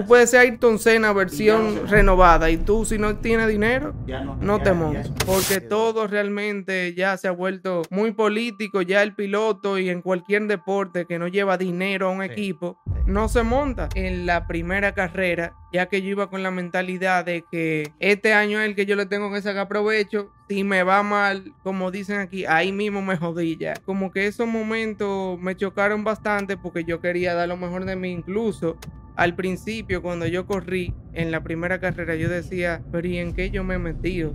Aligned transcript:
Tú 0.00 0.06
puedes 0.06 0.30
ser 0.30 0.40
Ayrton 0.40 0.78
Senna 0.78 1.12
versión 1.12 1.86
renovada 1.86 2.48
y 2.48 2.56
tú 2.56 2.86
si 2.86 2.96
no 2.96 3.16
tienes 3.16 3.48
dinero, 3.48 3.92
no, 4.40 4.58
te 4.58 4.72
montes. 4.72 5.12
Porque 5.26 5.60
todo 5.60 6.06
realmente 6.06 6.94
ya 6.94 7.18
se 7.18 7.28
ha 7.28 7.32
vuelto 7.32 7.82
muy 7.90 8.12
político, 8.12 8.80
ya 8.80 9.02
el 9.02 9.14
piloto 9.14 9.78
y 9.78 9.90
en 9.90 10.00
cualquier 10.00 10.46
deporte 10.46 11.04
que 11.04 11.18
no 11.18 11.28
lleva 11.28 11.58
dinero 11.58 12.08
a 12.08 12.12
un 12.12 12.22
equipo, 12.22 12.78
no 13.04 13.28
se 13.28 13.42
monta. 13.42 13.90
En 13.94 14.24
la 14.24 14.46
primera 14.46 14.94
carrera, 14.94 15.52
ya 15.70 15.84
que 15.84 16.00
yo 16.00 16.08
iba 16.08 16.30
con 16.30 16.42
la 16.42 16.50
mentalidad 16.50 17.26
de 17.26 17.44
que 17.50 17.92
este 17.98 18.32
año 18.32 18.58
es 18.58 18.68
el 18.68 18.74
que 18.74 18.86
yo 18.86 18.96
le 18.96 19.04
tengo 19.04 19.30
que 19.30 19.42
sacar 19.42 19.68
provecho, 19.68 20.32
si 20.48 20.64
me 20.64 20.82
va 20.82 21.02
mal, 21.02 21.52
como 21.62 21.90
dicen 21.90 22.20
aquí, 22.20 22.46
ahí 22.46 22.72
mismo 22.72 23.02
me 23.02 23.18
jodí 23.18 23.58
ya. 23.58 23.74
Como 23.84 24.10
que 24.10 24.26
esos 24.26 24.48
momentos 24.48 25.38
me 25.38 25.56
chocaron 25.56 26.04
bastante 26.04 26.56
porque 26.56 26.84
yo 26.84 27.00
quería 27.00 27.34
dar 27.34 27.48
lo 27.48 27.58
mejor 27.58 27.84
de 27.84 27.96
mí 27.96 28.10
incluso 28.10 28.78
al 29.16 29.34
principio, 29.34 30.02
cuando 30.02 30.26
yo 30.26 30.46
corrí 30.46 30.94
en 31.12 31.30
la 31.30 31.42
primera 31.42 31.80
carrera, 31.80 32.14
yo 32.14 32.28
decía, 32.28 32.82
pero 32.90 33.06
¿y 33.08 33.18
en 33.18 33.34
qué 33.34 33.50
yo 33.50 33.64
me 33.64 33.74
he 33.74 33.78
metido? 33.78 34.32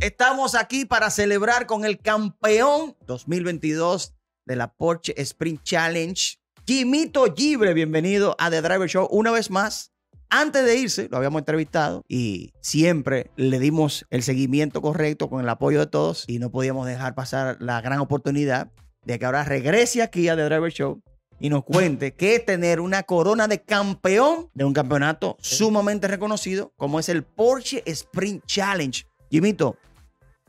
Estamos 0.00 0.54
aquí 0.54 0.84
para 0.84 1.10
celebrar 1.10 1.66
con 1.66 1.84
el 1.84 1.98
campeón 1.98 2.96
2022 3.06 4.14
de 4.46 4.56
la 4.56 4.72
Porsche 4.72 5.12
Sprint 5.16 5.62
Challenge, 5.64 6.38
Jimito 6.66 7.34
Gibre. 7.34 7.74
Bienvenido 7.74 8.36
a 8.38 8.48
The 8.50 8.62
Driver 8.62 8.88
Show 8.88 9.08
una 9.10 9.32
vez 9.32 9.50
más. 9.50 9.92
Antes 10.30 10.64
de 10.64 10.76
irse, 10.76 11.08
lo 11.10 11.16
habíamos 11.16 11.40
entrevistado 11.40 12.04
y 12.06 12.52
siempre 12.60 13.30
le 13.36 13.58
dimos 13.58 14.06
el 14.10 14.22
seguimiento 14.22 14.82
correcto 14.82 15.30
con 15.30 15.40
el 15.40 15.48
apoyo 15.48 15.80
de 15.80 15.86
todos 15.86 16.24
y 16.28 16.38
no 16.38 16.50
podíamos 16.50 16.86
dejar 16.86 17.14
pasar 17.14 17.56
la 17.60 17.80
gran 17.80 17.98
oportunidad 17.98 18.70
de 19.08 19.18
que 19.18 19.24
ahora 19.24 19.42
regrese 19.42 20.02
aquí 20.02 20.28
a 20.28 20.36
The 20.36 20.44
Driver 20.44 20.70
Show 20.70 21.00
y 21.40 21.48
nos 21.48 21.64
cuente 21.64 22.12
qué 22.16 22.34
es 22.34 22.44
tener 22.44 22.78
una 22.78 23.04
corona 23.04 23.48
de 23.48 23.62
campeón 23.62 24.50
de 24.52 24.66
un 24.66 24.74
campeonato 24.74 25.38
sumamente 25.40 26.08
reconocido 26.08 26.74
como 26.76 27.00
es 27.00 27.08
el 27.08 27.22
Porsche 27.22 27.82
Sprint 27.86 28.44
Challenge. 28.44 29.06
Jimito, 29.30 29.78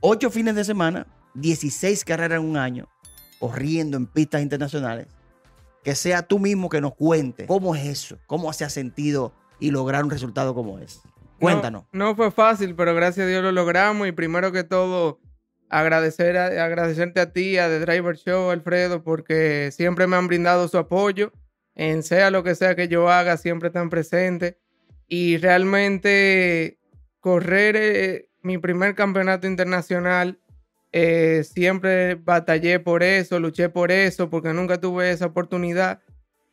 ocho 0.02 0.30
fines 0.30 0.56
de 0.56 0.66
semana, 0.66 1.08
16 1.36 2.04
carreras 2.04 2.42
en 2.42 2.50
un 2.50 2.58
año, 2.58 2.90
corriendo 3.40 3.96
en 3.96 4.06
pistas 4.06 4.42
internacionales. 4.42 5.08
Que 5.82 5.96
sea 5.96 6.22
tú 6.22 6.38
mismo 6.38 6.68
que 6.68 6.82
nos 6.82 6.96
cuente 6.96 7.46
cómo 7.46 7.76
es 7.76 7.86
eso, 7.86 8.18
cómo 8.28 8.52
se 8.52 8.66
ha 8.66 8.70
sentido 8.70 9.32
y 9.62 9.72
lograr 9.72 10.04
un 10.04 10.10
resultado 10.10 10.54
como 10.54 10.80
es. 10.80 11.00
Cuéntanos. 11.40 11.86
No, 11.94 12.14
fue 12.14 12.30
fácil, 12.30 12.76
pero 12.76 12.94
gracias 12.94 13.24
a 13.24 13.30
Dios 13.30 13.42
lo 13.42 13.54
logramos 13.54 14.06
y 14.06 14.12
primero 14.12 14.52
que 14.52 14.66
todo 14.66 15.22
agradecer 15.70 16.38
agradecerte 16.38 17.20
a 17.20 17.32
ti, 17.32 17.58
a 17.58 17.68
The 17.68 17.80
Driver 17.80 18.18
Show, 18.18 18.50
Alfredo, 18.50 19.04
porque 19.04 19.72
siempre 19.72 20.08
me 20.08 20.16
han 20.16 20.28
brindado 20.28 20.68
su 20.68 20.78
apoyo 20.78 21.32
en 21.76 22.04
sea 22.04 22.30
lo 22.32 22.44
que 22.44 22.56
sea 22.56 22.76
que 22.76 22.88
yo 22.88 23.10
haga, 23.10 23.38
siempre 23.38 23.68
están 23.68 23.90
presentes 23.90 24.56
y 25.08 25.38
realmente 25.38 26.78
correr 27.20 27.76
eh, 27.78 28.30
mi 28.42 28.58
primer 28.58 28.96
campeonato 28.96 29.48
internacional, 29.48 30.40
eh, 30.92 31.44
siempre 31.44 32.16
batallé 32.16 32.80
por 32.80 33.04
eso, 33.04 33.40
luché 33.40 33.70
por 33.70 33.92
eso, 33.92 34.30
porque 34.30 34.54
nunca 34.54 34.80
tuve 34.80 35.12
esa 35.12 35.28
oportunidad. 35.28 36.02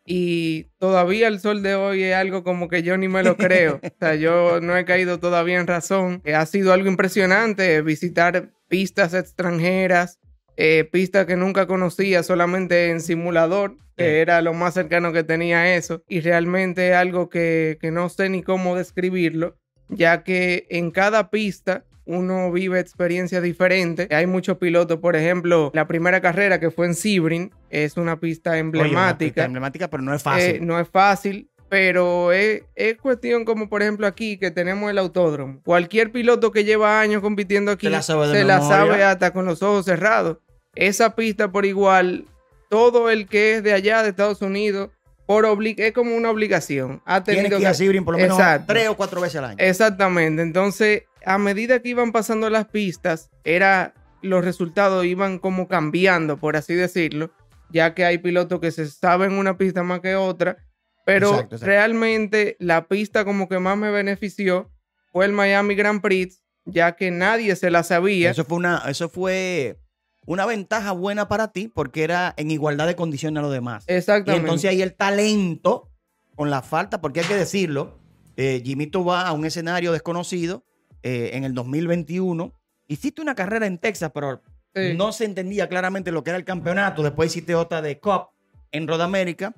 Y 0.08 0.68
todavía 0.78 1.26
el 1.26 1.40
sol 1.40 1.62
de 1.62 1.74
hoy 1.74 2.04
es 2.04 2.14
algo 2.14 2.44
como 2.44 2.68
que 2.68 2.84
yo 2.84 2.96
ni 2.96 3.08
me 3.08 3.24
lo 3.24 3.36
creo. 3.36 3.80
o 3.82 3.98
sea, 3.98 4.14
yo 4.14 4.60
no 4.60 4.76
he 4.76 4.84
caído 4.84 5.18
todavía 5.18 5.58
en 5.58 5.66
razón. 5.66 6.22
Eh, 6.24 6.34
ha 6.34 6.46
sido 6.46 6.72
algo 6.72 6.88
impresionante 6.88 7.82
visitar 7.82 8.52
pistas 8.68 9.14
extranjeras, 9.14 10.18
eh, 10.56 10.88
pistas 10.90 11.26
que 11.26 11.36
nunca 11.36 11.66
conocía 11.66 12.22
solamente 12.22 12.90
en 12.90 13.00
simulador, 13.00 13.76
que 13.96 14.20
era 14.20 14.42
lo 14.42 14.52
más 14.52 14.74
cercano 14.74 15.12
que 15.12 15.24
tenía 15.24 15.74
eso. 15.74 16.02
Y 16.08 16.20
realmente 16.20 16.94
algo 16.94 17.28
que, 17.28 17.78
que 17.80 17.90
no 17.90 18.08
sé 18.08 18.28
ni 18.28 18.42
cómo 18.42 18.76
describirlo 18.76 19.56
ya 19.88 20.22
que 20.22 20.66
en 20.70 20.90
cada 20.90 21.30
pista 21.30 21.84
uno 22.04 22.52
vive 22.52 22.78
experiencias 22.78 23.42
diferentes. 23.42 24.08
Hay 24.10 24.26
muchos 24.26 24.58
pilotos, 24.58 24.98
por 25.00 25.16
ejemplo, 25.16 25.72
la 25.74 25.88
primera 25.88 26.20
carrera 26.20 26.60
que 26.60 26.70
fue 26.70 26.86
en 26.86 26.94
Sebring 26.94 27.52
es 27.68 27.96
una 27.96 28.20
pista 28.20 28.58
emblemática. 28.58 29.44
emblemática, 29.44 29.88
pero 29.88 30.02
no 30.02 30.14
es 30.14 30.22
fácil. 30.22 30.56
Eh, 30.56 30.60
no 30.60 30.78
es 30.78 30.88
fácil, 30.88 31.50
pero 31.68 32.32
es, 32.32 32.62
cuestión 33.00 33.44
como 33.44 33.68
por 33.68 33.82
ejemplo 33.82 34.06
aquí 34.06 34.38
que 34.38 34.50
tenemos 34.50 34.90
el 34.90 34.98
autódromo. 34.98 35.60
Cualquier 35.64 36.12
piloto 36.12 36.52
que 36.52 36.64
lleva 36.64 37.00
años 37.00 37.22
compitiendo 37.22 37.72
aquí 37.72 37.86
se 37.86 38.44
la 38.44 38.60
sabe, 38.60 39.02
hasta 39.04 39.32
con 39.32 39.44
los 39.46 39.62
ojos 39.62 39.84
cerrados. 39.84 40.38
Esa 40.74 41.14
pista 41.14 41.50
por 41.50 41.66
igual, 41.66 42.26
todo 42.68 43.10
el 43.10 43.28
que 43.28 43.56
es 43.56 43.62
de 43.62 43.72
allá 43.72 44.02
de 44.02 44.10
Estados 44.10 44.42
Unidos 44.42 44.90
por 45.26 45.44
es 45.60 45.92
como 45.92 46.14
una 46.16 46.30
obligación. 46.30 47.02
Ha 47.04 47.24
tenido 47.24 47.58
que 47.58 47.62
ir 47.62 47.98
a 47.98 48.04
por 48.04 48.14
lo 48.14 48.18
menos 48.18 48.40
tres 48.66 48.88
o 48.88 48.96
cuatro 48.96 49.20
veces 49.20 49.36
al 49.36 49.44
año. 49.46 49.56
Exactamente. 49.58 50.40
Entonces, 50.40 51.02
a 51.24 51.38
medida 51.38 51.80
que 51.80 51.88
iban 51.88 52.12
pasando 52.12 52.48
las 52.48 52.66
pistas, 52.66 53.30
era 53.42 53.92
los 54.22 54.44
resultados 54.44 55.04
iban 55.04 55.38
como 55.38 55.66
cambiando, 55.66 56.36
por 56.36 56.56
así 56.56 56.74
decirlo, 56.74 57.30
ya 57.70 57.94
que 57.94 58.04
hay 58.04 58.18
pilotos 58.18 58.60
que 58.60 58.70
se 58.70 58.86
saben 58.86 59.32
una 59.32 59.58
pista 59.58 59.82
más 59.82 60.00
que 60.00 60.14
otra, 60.14 60.58
pero 61.06 61.48
realmente 61.60 62.56
la 62.58 62.88
pista 62.88 63.24
como 63.24 63.48
que 63.48 63.60
más 63.60 63.78
me 63.78 63.92
benefició 63.92 64.72
fue 65.12 65.24
el 65.24 65.32
Miami 65.32 65.76
Grand 65.76 66.02
Prix, 66.02 66.42
ya 66.64 66.96
que 66.96 67.12
nadie 67.12 67.54
se 67.54 67.70
la 67.70 67.84
sabía. 67.84 68.32
Eso 68.32 68.44
fue 68.44 68.56
una, 68.58 68.82
eso 68.88 69.08
fue 69.08 69.78
una 70.26 70.46
ventaja 70.46 70.90
buena 70.90 71.28
para 71.28 71.52
ti 71.52 71.68
porque 71.68 72.02
era 72.02 72.34
en 72.36 72.50
igualdad 72.50 72.88
de 72.88 72.96
condiciones 72.96 73.38
a 73.38 73.42
los 73.42 73.52
demás. 73.52 73.84
Exactamente. 73.86 74.32
Y 74.32 74.40
entonces 74.40 74.68
ahí 74.68 74.82
el 74.82 74.94
talento, 74.94 75.92
con 76.34 76.50
la 76.50 76.60
falta, 76.60 77.00
porque 77.00 77.20
hay 77.20 77.26
que 77.26 77.36
decirlo, 77.36 78.00
eh, 78.36 78.60
Jimito 78.64 79.04
va 79.04 79.28
a 79.28 79.32
un 79.32 79.46
escenario 79.46 79.92
desconocido 79.92 80.64
eh, 81.04 81.30
en 81.34 81.44
el 81.44 81.54
2021. 81.54 82.52
Hiciste 82.88 83.22
una 83.22 83.36
carrera 83.36 83.68
en 83.68 83.78
Texas, 83.78 84.10
pero 84.12 84.42
no 84.74 85.12
se 85.12 85.24
entendía 85.24 85.68
claramente 85.68 86.10
lo 86.10 86.24
que 86.24 86.30
era 86.30 86.36
el 86.36 86.44
campeonato. 86.44 87.04
Después 87.04 87.30
hiciste 87.30 87.54
otra 87.54 87.80
de 87.80 88.00
Cup 88.00 88.30
en 88.72 88.88
Road 88.88 89.02
America. 89.02 89.54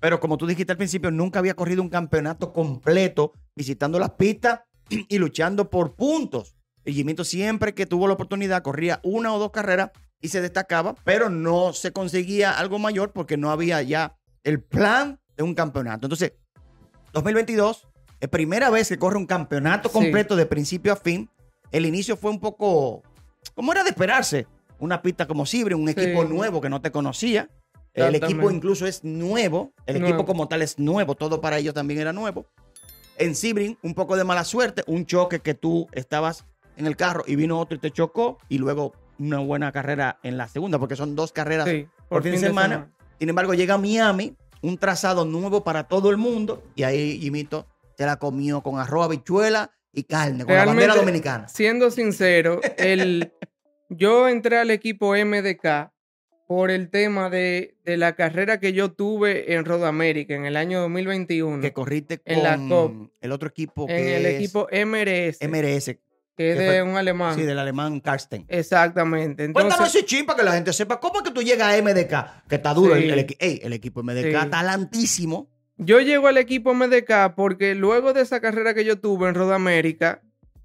Pero 0.00 0.20
como 0.20 0.38
tú 0.38 0.46
dijiste 0.46 0.72
al 0.72 0.78
principio, 0.78 1.10
nunca 1.10 1.38
había 1.38 1.54
corrido 1.54 1.82
un 1.82 1.88
campeonato 1.88 2.52
completo 2.52 3.32
visitando 3.54 3.98
las 3.98 4.10
pistas 4.10 4.60
y 4.88 5.18
luchando 5.18 5.70
por 5.70 5.94
puntos. 5.94 6.54
Y 6.84 6.92
Jimito 6.92 7.24
siempre 7.24 7.74
que 7.74 7.86
tuvo 7.86 8.06
la 8.06 8.14
oportunidad 8.14 8.62
corría 8.62 9.00
una 9.02 9.34
o 9.34 9.38
dos 9.38 9.50
carreras 9.50 9.90
y 10.20 10.28
se 10.28 10.40
destacaba, 10.40 10.94
pero 11.04 11.30
no 11.30 11.72
se 11.72 11.92
conseguía 11.92 12.58
algo 12.58 12.78
mayor 12.78 13.12
porque 13.12 13.36
no 13.36 13.50
había 13.50 13.82
ya 13.82 14.16
el 14.42 14.62
plan 14.62 15.20
de 15.36 15.42
un 15.42 15.54
campeonato. 15.54 16.06
Entonces, 16.06 16.32
2022 17.12 17.86
es 18.20 18.28
primera 18.28 18.70
vez 18.70 18.88
que 18.88 18.98
corre 18.98 19.16
un 19.16 19.26
campeonato 19.26 19.90
completo 19.90 20.34
de 20.36 20.46
principio 20.46 20.92
a 20.92 20.96
fin. 20.96 21.30
El 21.70 21.86
inicio 21.86 22.16
fue 22.16 22.30
un 22.30 22.40
poco, 22.40 23.02
como 23.54 23.72
era 23.72 23.84
de 23.84 23.90
esperarse, 23.90 24.46
una 24.78 25.02
pista 25.02 25.26
como 25.26 25.46
Sibre, 25.46 25.74
un 25.74 25.88
equipo 25.88 26.24
nuevo 26.24 26.60
que 26.60 26.68
no 26.68 26.80
te 26.80 26.90
conocía. 26.90 27.48
El 28.06 28.14
equipo 28.14 28.50
incluso 28.50 28.86
es 28.86 29.04
nuevo, 29.04 29.72
el 29.86 29.96
equipo 29.96 30.24
como 30.24 30.48
tal 30.48 30.62
es 30.62 30.78
nuevo, 30.78 31.14
todo 31.14 31.40
para 31.40 31.58
ellos 31.58 31.74
también 31.74 32.00
era 32.00 32.12
nuevo. 32.12 32.46
En 33.16 33.34
Sibrin, 33.34 33.78
un 33.82 33.94
poco 33.94 34.16
de 34.16 34.24
mala 34.24 34.44
suerte, 34.44 34.84
un 34.86 35.04
choque 35.04 35.40
que 35.40 35.54
tú 35.54 35.88
estabas 35.92 36.44
en 36.76 36.86
el 36.86 36.96
carro 36.96 37.24
y 37.26 37.36
vino 37.36 37.58
otro 37.58 37.76
y 37.76 37.80
te 37.80 37.90
chocó 37.90 38.38
y 38.48 38.58
luego 38.58 38.92
una 39.18 39.38
buena 39.38 39.72
carrera 39.72 40.18
en 40.22 40.36
la 40.36 40.48
segunda, 40.48 40.78
porque 40.78 40.96
son 40.96 41.16
dos 41.16 41.32
carreras 41.32 41.68
por, 42.08 42.22
fin, 42.22 42.32
de, 42.32 42.38
semana. 42.38 42.92
Sin 43.18 43.28
embargo, 43.28 43.54
llega 43.54 43.74
a 43.74 43.78
Miami, 43.78 44.36
un 44.62 44.78
trazado 44.78 45.24
nuevo 45.24 45.64
para 45.64 45.84
todo 45.84 46.10
el 46.10 46.16
mundo 46.16 46.62
y 46.76 46.84
ahí 46.84 47.18
Jimito 47.18 47.66
se 47.96 48.06
la 48.06 48.16
comió 48.16 48.62
con 48.62 48.78
arroz, 48.78 49.06
habichuela 49.06 49.72
y 49.92 50.04
carne, 50.04 50.44
con 50.44 50.54
la 50.54 50.64
bandera 50.64 50.94
dominicana. 50.94 51.48
Siendo 51.48 51.90
sincero, 51.90 52.60
el, 52.76 53.32
yo 53.88 54.28
entré 54.28 54.58
al 54.58 54.70
equipo 54.70 55.14
MDK 55.14 55.90
por 56.48 56.70
el 56.70 56.88
tema 56.88 57.28
de, 57.28 57.76
la 57.84 58.16
carrera 58.16 58.58
que 58.58 58.72
yo 58.72 58.90
tuve 58.90 59.52
en 59.52 59.66
Road 59.66 59.86
America 59.86 60.34
en 60.34 60.46
el 60.46 60.56
año 60.56 60.80
2021. 60.80 61.60
Que 61.60 61.74
corriste 61.74 62.18
con 62.18 63.12
el 63.20 63.32
otro 63.32 63.50
equipo 63.50 63.86
que 63.86 63.94
En 63.94 64.14
el 64.14 64.26
equipo 64.26 64.66
MRS. 64.72 65.46
MRS, 65.46 65.98
que 66.34 66.52
es 66.52 66.58
de 66.58 66.82
un 66.82 66.96
alemán. 66.96 67.34
Sí, 67.34 67.42
del 67.42 67.58
alemán 67.58 68.00
Karsten. 68.00 68.46
Exactamente. 68.48 69.44
Entonces, 69.44 69.68
Cuéntanos 69.74 69.94
ese 69.94 70.06
ching 70.06 70.24
para 70.24 70.38
que 70.38 70.44
la 70.46 70.52
gente 70.52 70.72
sepa 70.72 70.98
cómo 70.98 71.18
es 71.18 71.24
que 71.24 71.32
tú 71.32 71.42
llegas 71.42 71.68
a 71.68 71.82
MDK, 71.82 72.48
que 72.48 72.54
está 72.54 72.72
duro. 72.72 72.96
El, 72.96 73.10
el, 73.10 73.72
equipo 73.74 74.02
MDK, 74.02 74.48
talantísimo. 74.48 75.50
Yo 75.76 76.00
llego 76.00 76.28
al 76.28 76.38
equipo 76.38 76.72
MDK 76.72 77.34
porque 77.36 77.74
luego 77.74 78.14
de 78.14 78.22
esa 78.22 78.40
carrera 78.40 78.72
que 78.72 78.86
yo 78.86 78.98
tuve 78.98 79.28
en 79.28 79.34
Road 79.34 79.52
America, 79.52 80.22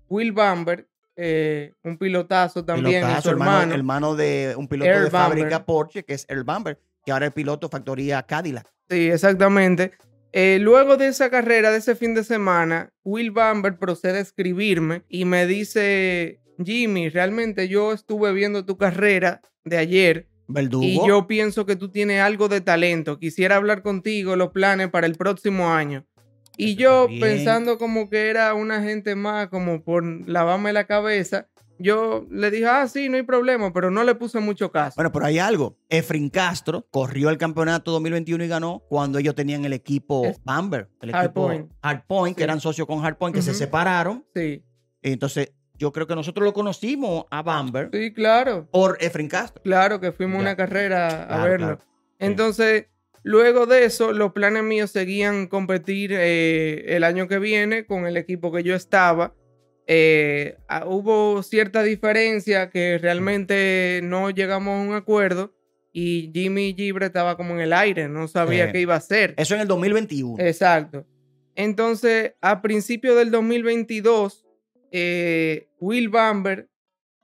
Will 0.08 0.32
Bamber, 0.32 0.88
eh, 1.16 1.74
un 1.84 1.98
pilotazo 1.98 2.66
también, 2.66 3.06
su 3.22 3.30
hermano, 3.30 3.74
hermano, 3.74 4.16
de 4.16 4.56
un 4.58 4.68
piloto 4.68 4.92
de 4.92 5.10
fábrica 5.10 5.66
Porsche, 5.66 6.04
que 6.04 6.14
es 6.14 6.26
Earl 6.28 6.44
Bamber, 6.44 6.80
que 7.06 7.12
ahora 7.12 7.28
es 7.28 7.34
piloto 7.34 7.70
factoría 7.70 8.24
Cadillac. 8.24 8.72
Sí, 8.90 9.10
exactamente. 9.10 9.92
Eh, 10.32 10.58
luego 10.60 10.98
de 10.98 11.08
esa 11.08 11.30
carrera, 11.30 11.72
de 11.72 11.78
ese 11.78 11.96
fin 11.96 12.16
de 12.16 12.24
semana, 12.24 12.92
Will 13.04 13.32
Bamber 13.32 13.78
procede 13.78 14.18
a 14.18 14.22
escribirme 14.22 15.04
y 15.08 15.26
me 15.26 15.46
dice, 15.46 16.42
Jimmy, 16.64 17.10
realmente 17.10 17.68
yo 17.68 17.94
estuve 17.94 18.34
viendo 18.34 18.66
tu 18.66 18.78
carrera 18.78 19.42
de 19.64 19.78
ayer 19.78 20.28
Verdugo. 20.48 20.84
Y 20.84 21.00
yo 21.08 21.26
pienso 21.28 21.66
que 21.66 21.76
tú 21.76 21.90
tienes 21.90 22.22
algo 22.22 22.50
de 22.50 22.62
talento. 22.62 23.18
Quisiera 23.18 23.56
hablar 23.56 23.82
contigo 23.82 24.36
los 24.36 24.50
planes 24.50 24.90
para 24.90 25.08
el 25.08 25.16
próximo 25.16 25.72
año. 25.72 26.06
Y 26.58 26.76
yo, 26.76 27.08
pensando 27.20 27.78
como 27.78 28.10
que 28.10 28.30
era 28.30 28.54
una 28.54 28.82
gente 28.82 29.16
más, 29.16 29.48
como 29.48 29.84
por 29.84 30.04
lavarme 30.28 30.72
la 30.72 30.86
cabeza, 30.86 31.48
yo 31.80 32.26
le 32.30 32.52
dije, 32.52 32.66
ah, 32.68 32.88
sí, 32.88 33.10
no 33.10 33.18
hay 33.18 33.24
problema, 33.24 33.74
pero 33.74 33.90
no 33.90 34.04
le 34.04 34.16
puse 34.16 34.40
mucho 34.40 34.72
caso. 34.72 34.96
Bueno, 34.96 35.12
pero 35.12 35.26
hay 35.26 35.40
algo. 35.40 35.76
Efrin 35.90 36.30
Castro 36.30 36.88
corrió 36.92 37.30
el 37.30 37.38
campeonato 37.38 37.92
2021 37.92 38.44
y 38.44 38.48
ganó 38.48 38.84
cuando 38.88 39.20
ellos 39.20 39.36
tenían 39.36 39.66
el 39.66 39.74
equipo 39.74 40.32
Bamber, 40.44 40.90
el 41.02 41.10
equipo 41.10 41.52
Hardpoint, 41.82 42.38
que 42.38 42.44
eran 42.44 42.60
socios 42.60 42.88
con 42.88 43.02
Hardpoint, 43.02 43.36
que 43.36 43.42
se 43.42 43.54
separaron. 43.54 44.26
Sí. 44.36 44.64
Entonces, 45.02 45.52
yo 45.76 45.92
creo 45.92 46.08
que 46.08 46.16
nosotros 46.16 46.46
lo 46.46 46.54
conocimos 46.54 47.26
a 47.32 47.42
Bamber. 47.42 47.90
Sí, 47.92 48.14
claro. 48.14 48.68
Por 48.72 48.98
Efrin 49.02 49.28
Castro. 49.28 49.62
Claro, 49.64 50.00
que 50.00 50.12
fuimos 50.12 50.40
una 50.40 50.56
carrera 50.56 51.24
a 51.24 51.44
verlo. 51.44 51.80
Entonces, 52.20 52.86
luego 53.24 53.66
de 53.66 53.86
eso, 53.86 54.12
los 54.14 54.34
planes 54.34 54.64
míos 54.64 54.92
seguían 54.92 55.48
competir 55.48 56.12
eh, 56.14 56.96
el 56.96 57.04
año 57.04 57.28
que 57.28 57.40
viene 57.40 57.86
con 57.86 58.06
el 58.06 58.18
equipo 58.18 58.52
que 58.52 58.64
yo 58.64 58.76
estaba. 58.76 59.34
Eh, 59.88 60.56
hubo 60.86 61.44
cierta 61.44 61.84
diferencia 61.84 62.70
que 62.70 62.98
realmente 62.98 64.00
no 64.04 64.30
llegamos 64.30 64.80
a 64.80 64.82
un 64.82 64.94
acuerdo 64.94 65.54
y 65.92 66.32
Jimmy 66.34 66.74
Gibre 66.76 67.08
estaba 67.08 67.38
como 67.38 67.54
en 67.54 67.62
el 67.62 67.74
aire, 67.74 68.08
no 68.08 68.28
sabía 68.28 68.72
qué 68.72 68.82
iba 68.82 68.96
a 68.96 68.98
hacer. 68.98 69.36
Eso 69.38 69.56
en 69.56 69.62
el 69.62 69.68
2021. 69.68 70.44
Exacto. 70.44 71.06
Entonces, 71.56 72.34
a 72.42 72.62
principios 72.62 73.16
del 73.16 73.30
2022, 73.30 74.46
eh, 74.92 75.68
Will 75.80 76.10
Bamber 76.10 76.68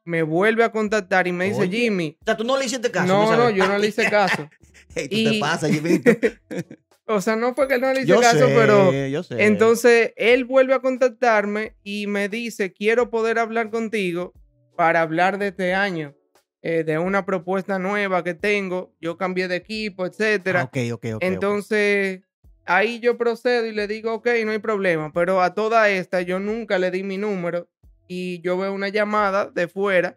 me 0.05 0.21
vuelve 0.23 0.63
a 0.63 0.71
contactar 0.71 1.27
y 1.27 1.31
me 1.31 1.45
dice, 1.45 1.67
Jimmy. 1.67 2.17
O 2.21 2.25
sea, 2.25 2.37
tú 2.37 2.43
no 2.43 2.57
le 2.57 2.65
hiciste 2.65 2.91
caso. 2.91 3.07
No, 3.07 3.35
no, 3.35 3.49
yo 3.49 3.67
no 3.67 3.77
le 3.77 3.87
hice 3.87 4.09
caso. 4.09 4.49
¿Qué 4.93 5.07
te 5.07 5.39
pasa, 5.39 5.69
Jimmy? 5.69 6.01
O 7.11 7.21
sea, 7.21 7.35
no 7.35 7.55
fue 7.55 7.67
que 7.67 7.73
él 7.73 7.81
no 7.81 7.91
le 7.91 8.01
hice 8.01 8.19
caso, 8.19 8.45
pero. 8.49 8.91
Entonces, 9.31 10.13
él 10.15 10.45
vuelve 10.45 10.75
a 10.75 10.79
contactarme 10.79 11.73
y 11.83 12.05
me 12.05 12.29
dice: 12.29 12.71
Quiero 12.71 13.09
poder 13.09 13.39
hablar 13.39 13.71
contigo 13.71 14.31
para 14.75 15.01
hablar 15.01 15.39
de 15.39 15.47
este 15.47 15.73
año, 15.73 16.13
eh, 16.61 16.83
de 16.83 16.99
una 16.99 17.25
propuesta 17.25 17.79
nueva 17.79 18.23
que 18.23 18.35
tengo. 18.35 18.93
Yo 19.01 19.17
cambié 19.17 19.47
de 19.47 19.55
equipo, 19.55 20.05
etcétera. 20.05 20.61
Ah, 20.61 20.63
ok, 20.65 20.77
ok, 20.93 21.05
ok. 21.15 21.23
Entonces, 21.23 22.21
ahí 22.67 22.99
yo 22.99 23.17
procedo 23.17 23.65
y 23.65 23.71
le 23.71 23.87
digo: 23.87 24.13
Ok, 24.13 24.27
no 24.45 24.51
hay 24.51 24.59
problema. 24.59 25.11
Pero 25.11 25.41
a 25.41 25.55
toda 25.55 25.89
esta, 25.89 26.21
yo 26.21 26.39
nunca 26.39 26.77
le 26.77 26.91
di 26.91 27.01
mi 27.01 27.17
número 27.17 27.67
y 28.07 28.39
yo 28.41 28.55
veo 28.55 28.71
una 28.71 28.89
llamada 28.89 29.49
de 29.49 29.67
fuera 29.67 30.15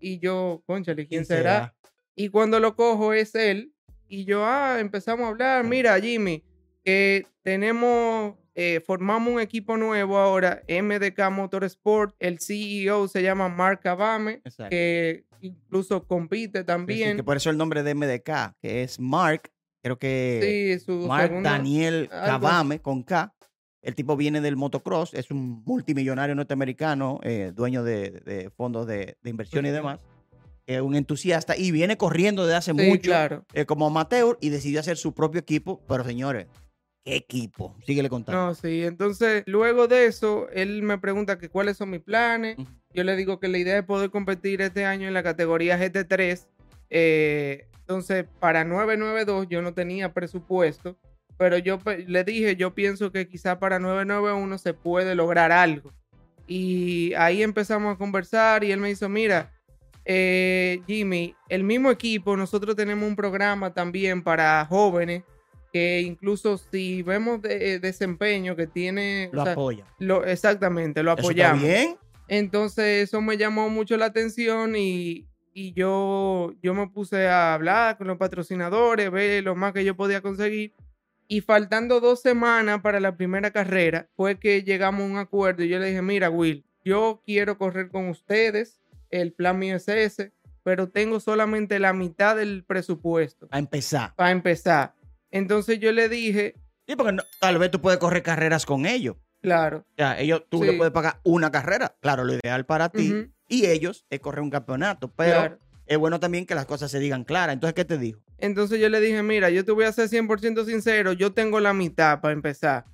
y 0.00 0.18
yo, 0.20 0.62
conchale, 0.66 1.06
¿quién, 1.06 1.26
será? 1.26 1.74
Y 2.16 2.30
cuando 2.30 2.60
lo 2.60 2.74
cojo 2.76 3.12
es 3.12 3.34
él 3.34 3.74
y 4.10 4.24
yo, 4.24 4.44
ah, 4.44 4.78
empezamos 4.80 5.24
a 5.24 5.28
hablar, 5.28 5.64
mira, 5.64 5.98
Jimmy, 6.00 6.42
que 6.84 7.24
tenemos, 7.42 8.34
eh, 8.56 8.82
formamos 8.84 9.32
un 9.32 9.40
equipo 9.40 9.76
nuevo 9.76 10.18
ahora, 10.18 10.62
MDK 10.68 11.30
Motorsport, 11.30 12.14
el 12.18 12.40
CEO 12.40 13.06
se 13.06 13.22
llama 13.22 13.48
Mark 13.48 13.86
Abame, 13.86 14.42
que 14.68 15.24
incluso 15.40 16.06
compite 16.06 16.64
también. 16.64 17.16
que 17.16 17.22
por 17.22 17.36
eso 17.36 17.50
el 17.50 17.56
nombre 17.56 17.84
de 17.84 17.94
MDK, 17.94 18.56
que 18.60 18.82
es 18.82 18.98
Mark, 18.98 19.52
creo 19.80 19.96
que 19.96 20.76
sí, 20.76 20.84
su 20.84 21.06
Mark 21.06 21.40
Daniel 21.42 22.08
Cavame, 22.10 22.80
con 22.80 23.04
K. 23.04 23.32
El 23.80 23.94
tipo 23.94 24.14
viene 24.16 24.40
del 24.42 24.56
motocross, 24.56 25.14
es 25.14 25.30
un 25.30 25.62
multimillonario 25.64 26.34
norteamericano, 26.34 27.20
eh, 27.22 27.52
dueño 27.54 27.82
de, 27.82 28.50
fondos 28.56 28.86
de, 28.86 29.16
de 29.22 29.30
inversión 29.30 29.64
y 29.64 29.70
demás 29.70 30.00
un 30.80 30.94
entusiasta 30.94 31.56
y 31.56 31.72
viene 31.72 31.96
corriendo 31.96 32.46
desde 32.46 32.56
hace 32.56 32.72
mucho 32.72 33.12
eh, 33.54 33.64
como 33.66 33.86
amateur 33.86 34.38
y 34.40 34.50
decidió 34.50 34.80
hacer 34.80 34.96
su 34.96 35.14
propio 35.14 35.40
equipo. 35.40 35.82
Pero 35.88 36.04
señores, 36.04 36.46
¿qué 37.04 37.16
equipo? 37.16 37.76
Síguele 37.84 38.08
contando. 38.08 38.40
No, 38.40 38.54
sí. 38.54 38.84
Entonces, 38.84 39.42
luego 39.46 39.88
de 39.88 40.06
eso, 40.06 40.48
él 40.50 40.82
me 40.82 40.98
pregunta 40.98 41.38
que 41.38 41.48
cuáles 41.48 41.76
son 41.76 41.90
mis 41.90 42.00
planes. 42.00 42.56
Yo 42.92 43.04
le 43.04 43.16
digo 43.16 43.40
que 43.40 43.48
la 43.48 43.58
idea 43.58 43.78
es 43.78 43.84
poder 43.84 44.10
competir 44.10 44.60
este 44.60 44.84
año 44.84 45.08
en 45.08 45.14
la 45.14 45.22
categoría 45.22 45.78
GT3. 45.78 46.46
Eh, 46.90 47.66
entonces, 47.80 48.26
para 48.38 48.64
992 48.64 49.48
yo 49.50 49.62
no 49.62 49.74
tenía 49.74 50.12
presupuesto, 50.12 50.96
pero 51.36 51.58
yo 51.58 51.78
le 52.06 52.22
dije, 52.22 52.54
yo 52.54 52.74
pienso 52.74 53.10
que 53.10 53.26
quizá 53.26 53.58
para 53.58 53.80
991 53.80 54.58
se 54.58 54.74
puede 54.74 55.16
lograr 55.16 55.50
algo. 55.50 55.92
Y 56.46 57.14
ahí 57.14 57.42
empezamos 57.42 57.94
a 57.94 57.98
conversar 57.98 58.62
y 58.62 58.72
él 58.72 58.78
me 58.80 58.88
dijo, 58.88 59.08
mira, 59.08 59.52
eh, 60.04 60.82
Jimmy, 60.86 61.34
el 61.48 61.64
mismo 61.64 61.90
equipo, 61.90 62.36
nosotros 62.36 62.76
tenemos 62.76 63.08
un 63.08 63.16
programa 63.16 63.72
también 63.72 64.22
para 64.22 64.64
jóvenes 64.66 65.22
que 65.72 66.00
incluso 66.00 66.58
si 66.58 67.02
vemos 67.02 67.42
de, 67.42 67.74
eh, 67.74 67.78
desempeño 67.78 68.56
que 68.56 68.66
tiene... 68.66 69.30
Lo 69.32 69.42
apoya. 69.42 69.84
Lo, 69.98 70.24
exactamente, 70.24 71.02
lo 71.02 71.12
apoyamos. 71.12 71.62
bien? 71.62 71.96
Entonces 72.26 73.08
eso 73.08 73.20
me 73.20 73.36
llamó 73.36 73.68
mucho 73.68 73.96
la 73.96 74.06
atención 74.06 74.74
y, 74.76 75.26
y, 75.52 75.72
yo, 75.72 76.54
yo 76.62 76.74
me 76.74 76.88
puse 76.88 77.28
a 77.28 77.54
hablar 77.54 77.98
con 77.98 78.08
los 78.08 78.18
patrocinadores, 78.18 79.10
ver 79.10 79.44
lo 79.44 79.54
más 79.54 79.72
que 79.72 79.84
yo 79.84 79.96
podía 79.96 80.20
conseguir. 80.20 80.72
Y 81.28 81.42
faltando 81.42 82.00
dos 82.00 82.20
semanas 82.20 82.80
para 82.80 82.98
la 82.98 83.16
primera 83.16 83.52
carrera, 83.52 84.08
fue 84.16 84.40
que 84.40 84.64
llegamos 84.64 85.02
a 85.02 85.04
un 85.04 85.18
acuerdo 85.18 85.62
y 85.62 85.68
yo 85.68 85.78
le 85.78 85.86
dije, 85.86 86.02
mira, 86.02 86.30
Will, 86.30 86.64
yo 86.84 87.22
quiero 87.24 87.56
correr 87.58 87.88
con 87.88 88.08
ustedes 88.08 88.79
el 89.10 89.32
plan 89.32 89.58
mío 89.58 89.76
es 89.76 89.88
ese, 89.88 90.32
pero 90.62 90.88
tengo 90.88 91.20
solamente 91.20 91.78
la 91.78 91.92
mitad 91.92 92.36
del 92.36 92.64
presupuesto. 92.64 93.48
Para 93.48 93.60
empezar. 93.60 94.14
Para 94.14 94.30
empezar. 94.30 94.94
Entonces 95.30 95.78
yo 95.80 95.92
le 95.92 96.08
dije... 96.08 96.54
Sí, 96.86 96.96
porque 96.96 97.16
tal 97.40 97.58
vez 97.58 97.70
tú 97.70 97.80
puedes 97.80 97.98
correr 97.98 98.22
carreras 98.22 98.66
con 98.66 98.86
ellos. 98.86 99.16
Claro. 99.40 99.86
Ya, 99.96 100.18
ellos, 100.18 100.44
tú 100.48 100.62
le 100.62 100.74
puedes 100.74 100.92
pagar 100.92 101.20
una 101.24 101.50
carrera. 101.50 101.96
Claro, 102.00 102.24
lo 102.24 102.34
ideal 102.34 102.66
para 102.66 102.88
ti. 102.88 103.30
Y 103.48 103.66
ellos 103.66 104.04
es 104.10 104.20
correr 104.20 104.42
un 104.42 104.50
campeonato. 104.50 105.12
Pero 105.14 105.58
es 105.86 105.98
bueno 105.98 106.20
también 106.20 106.46
que 106.46 106.54
las 106.54 106.66
cosas 106.66 106.90
se 106.90 106.98
digan 106.98 107.24
claras. 107.24 107.54
Entonces, 107.54 107.74
¿qué 107.74 107.84
te 107.84 107.96
dijo? 107.96 108.20
Entonces 108.38 108.80
yo 108.80 108.88
le 108.88 109.00
dije, 109.00 109.22
mira, 109.22 109.50
yo 109.50 109.64
te 109.64 109.72
voy 109.72 109.84
a 109.84 109.92
ser 109.92 110.08
100% 110.08 110.64
sincero. 110.66 111.12
Yo 111.12 111.32
tengo 111.32 111.60
la 111.60 111.72
mitad 111.72 112.20
para 112.20 112.32
empezar. 112.32 112.84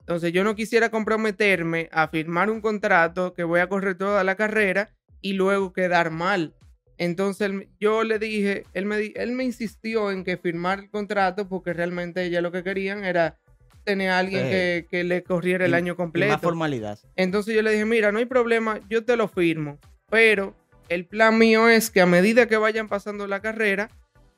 Entonces 0.00 0.32
yo 0.32 0.44
no 0.44 0.54
quisiera 0.54 0.90
comprometerme 0.90 1.88
a 1.90 2.08
firmar 2.08 2.50
un 2.50 2.60
contrato 2.60 3.32
que 3.32 3.44
voy 3.44 3.60
a 3.60 3.68
correr 3.68 3.96
toda 3.96 4.22
la 4.24 4.34
carrera 4.34 4.90
y 5.24 5.32
luego 5.32 5.72
quedar 5.72 6.10
mal. 6.10 6.52
Entonces 6.98 7.50
yo 7.80 8.04
le 8.04 8.18
dije, 8.18 8.64
él 8.74 8.84
me, 8.84 8.98
él 9.16 9.32
me 9.32 9.42
insistió 9.42 10.10
en 10.10 10.22
que 10.22 10.36
firmar 10.36 10.80
el 10.80 10.90
contrato 10.90 11.48
porque 11.48 11.72
realmente 11.72 12.22
ella 12.22 12.42
lo 12.42 12.52
que 12.52 12.62
querían 12.62 13.04
era 13.04 13.38
tener 13.84 14.10
a 14.10 14.18
alguien 14.18 14.42
que, 14.90 15.04
le 15.04 15.22
corriera 15.22 15.64
el 15.64 15.72
año 15.72 15.96
completo. 15.96 16.30
más 16.30 16.42
formalidad. 16.42 16.98
Entonces 17.16 17.54
yo 17.54 17.62
le 17.62 17.72
dije, 17.72 17.86
mira, 17.86 18.12
no 18.12 18.18
hay 18.18 18.26
problema, 18.26 18.80
yo 18.90 19.02
te 19.02 19.16
lo 19.16 19.26
firmo, 19.26 19.78
pero 20.10 20.54
el 20.90 21.06
plan 21.06 21.38
mío 21.38 21.70
es 21.70 21.90
que 21.90 22.02
a 22.02 22.06
medida 22.06 22.46
que 22.46 22.58
vayan 22.58 22.88
pasando 22.88 23.26
la 23.26 23.40
carrera, 23.40 23.88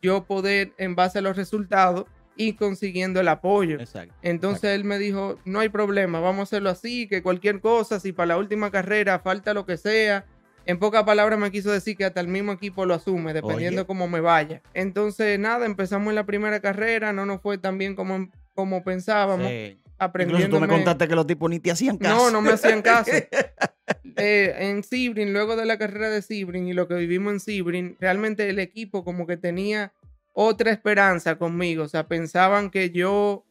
yo 0.01 0.25
poder, 0.25 0.73
en 0.79 0.95
base 0.95 1.19
a 1.19 1.23
los 1.23 1.37
resultados, 1.37 2.07
ir 2.37 2.55
consiguiendo 2.55 3.19
el 3.19 3.27
apoyo. 3.27 3.81
Exacto. 3.81 4.15
Entonces 4.23 4.71
él 4.71 4.85
me 4.85 5.01
dijo, 5.01 5.41
no 5.45 5.59
hay 5.59 5.69
problema, 5.69 6.21
vamos 6.21 6.41
a 6.41 6.43
hacerlo 6.45 6.71
así, 6.71 7.09
que 7.09 7.25
cualquier 7.25 7.61
cosa, 7.61 7.99
si 7.99 8.13
para 8.13 8.29
la 8.29 8.39
última 8.39 8.71
carrera 8.71 9.19
falta 9.19 9.53
lo 9.53 9.67
que 9.67 9.77
sea, 9.77 10.25
en 10.67 10.79
pocas 10.79 11.05
palabras 11.05 11.39
me 11.39 11.53
quiso 11.53 11.71
decir 11.71 11.97
que 11.97 12.05
hasta 12.05 12.21
el 12.21 12.27
mismo 12.27 12.53
equipo 12.53 12.85
lo 12.85 12.95
asume, 12.95 13.33
dependiendo 13.33 13.87
cómo 13.87 14.09
me 14.09 14.21
vaya. 14.21 14.63
Entonces, 14.75 15.39
nada, 15.39 15.65
empezamos 15.65 16.09
en 16.09 16.17
la 16.17 16.27
primera 16.27 16.61
carrera, 16.61 17.13
no 17.13 17.25
nos 17.25 17.41
fue 17.41 17.57
tan 17.57 17.79
bien 17.79 17.95
como, 17.95 18.29
como 18.55 18.83
pensábamos. 18.83 19.47
Sí. 19.47 19.79
Incluso 20.19 20.49
tú 20.51 20.61
me 20.61 20.69
contaste 20.69 21.09
que 21.09 21.15
los 21.15 21.27
tipos 21.27 21.49
ni 21.49 21.61
te 21.61 21.71
hacían 21.71 21.97
caso. 21.97 22.17
No, 22.17 22.31
no 22.31 22.43
me 22.43 22.53
hacían 22.53 22.83
caso. 22.83 23.11
Eh, 24.19 24.71
en 24.71 24.83
Sebring, 24.83 25.35
luego 25.35 25.57
de 25.57 25.67
la 25.67 25.77
carrera 25.77 26.09
de 26.09 26.23
Sebring 26.23 26.69
y 26.69 26.73
lo 26.73 26.89
que 26.89 26.95
vivimos 26.95 27.35
en 27.35 27.39
Sebring, 27.39 27.97
realmente 28.01 28.49
el 28.49 28.59
equipo 28.59 29.05
como 29.05 29.27
que 29.27 29.37
tenía 29.37 29.93
otra 30.33 30.71
esperanza 30.71 31.37
conmigo. 31.37 31.85
O 31.85 31.89
sea, 31.89 32.09
pensaban 32.09 32.71
que 32.71 32.91
yo 32.91 33.45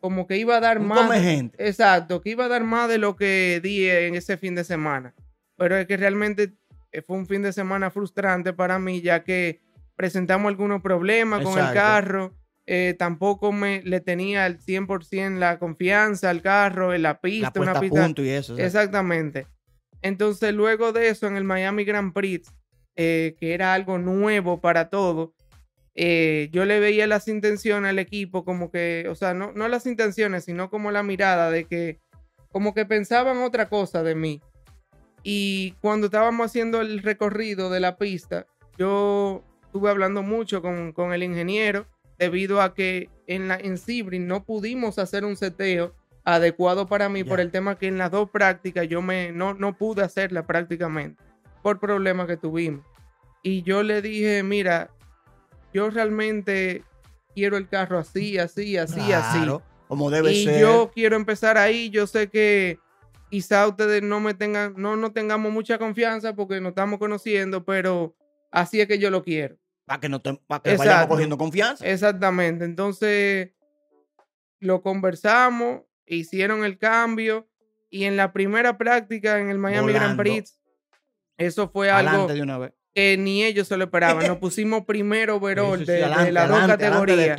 como 0.00 0.26
que 0.26 0.38
iba 0.38 0.56
a 0.56 0.60
dar 0.60 0.80
más. 0.80 1.20
gente. 1.20 1.62
Exacto, 1.64 2.22
que 2.22 2.30
iba 2.30 2.46
a 2.46 2.48
dar 2.48 2.64
más 2.64 2.88
de 2.88 2.96
lo 2.96 3.14
que 3.14 3.60
di 3.62 3.86
en 3.88 4.14
ese 4.14 4.38
fin 4.38 4.54
de 4.54 4.64
semana 4.64 5.14
pero 5.56 5.76
es 5.76 5.86
que 5.86 5.96
realmente 5.96 6.54
eh, 6.92 7.02
fue 7.02 7.16
un 7.16 7.26
fin 7.26 7.42
de 7.42 7.52
semana 7.52 7.90
frustrante 7.90 8.52
para 8.52 8.78
mí, 8.78 9.00
ya 9.00 9.24
que 9.24 9.60
presentamos 9.96 10.48
algunos 10.48 10.82
problemas 10.82 11.42
con 11.42 11.58
el 11.58 11.72
carro. 11.72 12.34
Eh, 12.68 12.96
tampoco 12.98 13.52
me 13.52 13.80
le 13.82 14.00
tenía 14.00 14.44
al 14.44 14.58
100% 14.58 15.38
la 15.38 15.58
confianza 15.58 16.30
al 16.30 16.42
carro, 16.42 16.92
en 16.92 17.02
la 17.02 17.20
pista, 17.20 17.52
la 17.54 17.60
una 17.60 17.80
pista. 17.80 18.02
punto 18.02 18.24
y 18.24 18.30
eso. 18.30 18.58
Exactamente. 18.58 19.46
Entonces, 20.02 20.52
luego 20.52 20.92
de 20.92 21.08
eso, 21.08 21.26
en 21.28 21.36
el 21.36 21.44
Miami 21.44 21.84
Grand 21.84 22.12
Prix, 22.12 22.52
eh, 22.96 23.36
que 23.38 23.54
era 23.54 23.72
algo 23.72 23.98
nuevo 23.98 24.60
para 24.60 24.88
todo, 24.90 25.34
yo 25.94 26.64
le 26.66 26.80
veía 26.80 27.06
las 27.06 27.26
intenciones 27.28 27.90
al 27.90 27.98
equipo, 27.98 28.44
como 28.44 28.70
que, 28.70 29.06
o 29.08 29.14
sea, 29.14 29.32
no, 29.32 29.52
no 29.52 29.68
las 29.68 29.86
intenciones, 29.86 30.44
sino 30.44 30.68
como 30.68 30.90
la 30.90 31.02
mirada 31.02 31.50
de 31.50 31.64
que, 31.64 32.00
como 32.50 32.74
que 32.74 32.84
pensaban 32.84 33.38
otra 33.38 33.68
cosa 33.68 34.02
de 34.02 34.14
mí. 34.14 34.42
Y 35.28 35.72
cuando 35.80 36.06
estábamos 36.06 36.46
haciendo 36.46 36.80
el 36.80 37.02
recorrido 37.02 37.68
de 37.68 37.80
la 37.80 37.96
pista, 37.96 38.46
yo 38.78 39.42
estuve 39.64 39.90
hablando 39.90 40.22
mucho 40.22 40.62
con, 40.62 40.92
con 40.92 41.12
el 41.12 41.24
ingeniero 41.24 41.84
debido 42.16 42.62
a 42.62 42.74
que 42.74 43.10
en, 43.26 43.48
la, 43.48 43.56
en 43.56 43.76
Sibrin 43.76 44.28
no 44.28 44.44
pudimos 44.44 45.00
hacer 45.00 45.24
un 45.24 45.36
seteo 45.36 45.96
adecuado 46.22 46.86
para 46.86 47.08
mí 47.08 47.24
por 47.24 47.40
el 47.40 47.50
tema 47.50 47.76
que 47.76 47.88
en 47.88 47.98
las 47.98 48.12
dos 48.12 48.30
prácticas 48.30 48.86
yo 48.86 49.02
me, 49.02 49.32
no, 49.32 49.52
no 49.52 49.76
pude 49.76 50.04
hacerla 50.04 50.46
prácticamente 50.46 51.20
por 51.60 51.80
problemas 51.80 52.28
que 52.28 52.36
tuvimos. 52.36 52.86
Y 53.42 53.64
yo 53.64 53.82
le 53.82 54.02
dije, 54.02 54.44
mira, 54.44 54.90
yo 55.74 55.90
realmente 55.90 56.84
quiero 57.34 57.56
el 57.56 57.68
carro 57.68 57.98
así, 57.98 58.38
así, 58.38 58.76
así, 58.76 59.12
así. 59.12 59.40
Como 59.88 60.08
debe 60.08 60.32
y 60.32 60.44
ser. 60.44 60.60
yo 60.60 60.92
quiero 60.94 61.16
empezar 61.16 61.58
ahí. 61.58 61.90
Yo 61.90 62.06
sé 62.06 62.28
que 62.28 62.78
quizá 63.30 63.66
ustedes 63.66 64.02
no 64.02 64.20
me 64.20 64.34
tengan, 64.34 64.74
no, 64.76 64.96
no 64.96 65.12
tengamos 65.12 65.52
mucha 65.52 65.78
confianza 65.78 66.34
porque 66.34 66.60
nos 66.60 66.70
estamos 66.70 66.98
conociendo, 66.98 67.64
pero 67.64 68.16
así 68.50 68.80
es 68.80 68.88
que 68.88 68.98
yo 68.98 69.10
lo 69.10 69.22
quiero. 69.22 69.56
Para 69.84 70.00
que, 70.00 70.08
no 70.08 70.20
vayamos 70.48 71.06
cogiendo 71.06 71.38
confianza. 71.38 71.86
Exactamente. 71.86 72.64
Entonces, 72.64 73.52
lo 74.58 74.82
conversamos, 74.82 75.82
hicieron 76.06 76.64
el 76.64 76.76
cambio 76.78 77.48
y 77.88 78.04
en 78.04 78.16
la 78.16 78.32
primera 78.32 78.78
práctica 78.78 79.38
en 79.38 79.50
el 79.50 79.58
Miami 79.58 79.92
Grand 79.92 80.18
Prix, 80.18 80.58
eso 81.36 81.68
fue 81.68 81.90
algo 81.90 82.26
que 82.94 83.16
ni 83.18 83.44
ellos 83.44 83.68
se 83.68 83.76
lo 83.76 83.84
esperaban. 83.84 84.26
Nos 84.26 84.38
pusimos 84.38 84.84
primero 84.84 85.36
overall 85.36 85.84
de, 85.84 86.00
las 86.00 86.48
dos 86.48 86.66
categorías. 86.66 87.38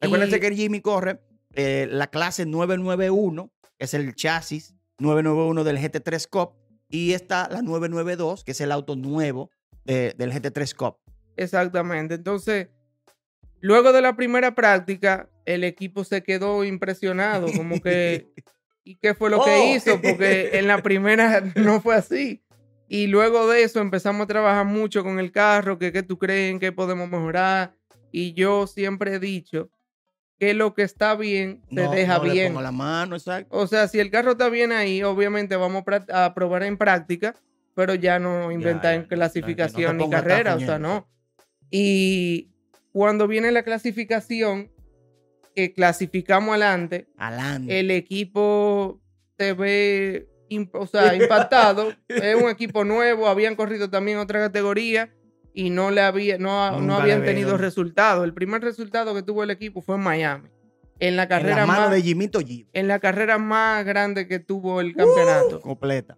Recuérdense 0.00 0.40
que 0.40 0.54
Jimmy 0.54 0.80
corre 0.80 1.20
eh, 1.54 1.86
la 1.90 2.08
clase 2.08 2.46
991, 2.46 3.52
que 3.78 3.84
es 3.84 3.94
el 3.94 4.14
chasis 4.14 4.77
991 4.98 5.64
del 5.64 5.78
GT3 5.78 6.28
Cup, 6.28 6.52
y 6.88 7.12
está 7.12 7.48
la 7.48 7.62
992, 7.62 8.44
que 8.44 8.52
es 8.52 8.60
el 8.60 8.72
auto 8.72 8.96
nuevo 8.96 9.50
del 9.84 10.32
GT3 10.32 10.74
Cup. 10.74 10.96
Exactamente. 11.36 12.14
Entonces, 12.14 12.68
luego 13.60 13.92
de 13.92 14.02
la 14.02 14.16
primera 14.16 14.54
práctica, 14.54 15.30
el 15.46 15.64
equipo 15.64 16.04
se 16.04 16.22
quedó 16.22 16.64
impresionado, 16.64 17.46
como 17.56 17.80
que, 17.80 18.26
¿y 18.84 18.96
qué 18.96 19.14
fue 19.14 19.30
lo 19.30 19.42
que 19.44 19.50
oh. 19.50 19.74
hizo? 19.74 20.00
Porque 20.00 20.50
en 20.58 20.66
la 20.66 20.82
primera 20.82 21.40
no 21.56 21.80
fue 21.80 21.94
así. 21.94 22.42
Y 22.88 23.06
luego 23.06 23.48
de 23.48 23.62
eso 23.62 23.80
empezamos 23.80 24.24
a 24.24 24.26
trabajar 24.26 24.66
mucho 24.66 25.02
con 25.02 25.18
el 25.18 25.30
carro, 25.30 25.78
que 25.78 25.92
qué 25.92 26.02
tú 26.02 26.18
crees, 26.18 26.58
qué 26.58 26.72
podemos 26.72 27.08
mejorar. 27.08 27.74
Y 28.10 28.32
yo 28.32 28.66
siempre 28.66 29.14
he 29.14 29.18
dicho 29.18 29.70
que 30.38 30.54
lo 30.54 30.74
que 30.74 30.82
está 30.82 31.16
bien 31.16 31.62
se 31.70 31.88
deja 31.88 32.18
bien. 32.20 32.54
la 32.54 32.72
mano, 32.72 33.16
exacto. 33.16 33.56
O 33.56 33.66
sea, 33.66 33.88
si 33.88 33.98
el 33.98 34.10
carro 34.10 34.32
está 34.32 34.48
bien 34.48 34.72
ahí, 34.72 35.02
obviamente 35.02 35.56
vamos 35.56 35.82
a 36.12 36.34
probar 36.34 36.62
en 36.62 36.76
práctica, 36.76 37.34
pero 37.74 37.94
ya 37.94 38.18
no 38.18 38.52
inventar 38.52 38.94
en 38.94 39.04
clasificación 39.04 39.96
ni 39.96 40.08
carrera, 40.08 40.54
o 40.54 40.60
sea, 40.60 40.78
no. 40.78 41.08
Y 41.70 42.50
cuando 42.92 43.26
viene 43.26 43.50
la 43.50 43.62
clasificación, 43.62 44.70
que 45.54 45.72
clasificamos 45.72 46.50
adelante, 46.50 47.08
el 47.66 47.90
equipo 47.90 49.00
se 49.36 49.54
ve 49.54 50.28
o 50.72 50.86
sea, 50.86 51.14
impactado. 51.14 51.92
es 52.08 52.34
un 52.36 52.48
equipo 52.48 52.84
nuevo, 52.84 53.26
habían 53.26 53.56
corrido 53.56 53.90
también 53.90 54.18
otra 54.18 54.38
categoría 54.38 55.12
y 55.58 55.70
no 55.70 55.90
le 55.90 56.02
había, 56.02 56.38
no, 56.38 56.80
no 56.80 56.94
habían 56.94 57.24
tenido 57.24 57.58
resultados. 57.58 58.24
El 58.24 58.32
primer 58.32 58.62
resultado 58.62 59.12
que 59.12 59.24
tuvo 59.24 59.42
el 59.42 59.50
equipo 59.50 59.82
fue 59.82 59.96
en 59.96 60.02
Miami. 60.02 60.48
En 61.00 61.16
la 61.16 61.26
carrera 61.26 61.66
más 61.66 61.90
de 61.90 62.00
Jimito 62.00 62.38
G. 62.38 62.68
En 62.72 62.86
la 62.86 63.00
carrera 63.00 63.38
más 63.38 63.84
grande 63.84 64.28
que 64.28 64.38
tuvo 64.38 64.80
el 64.80 64.94
campeonato. 64.94 65.60
completa. 65.60 66.16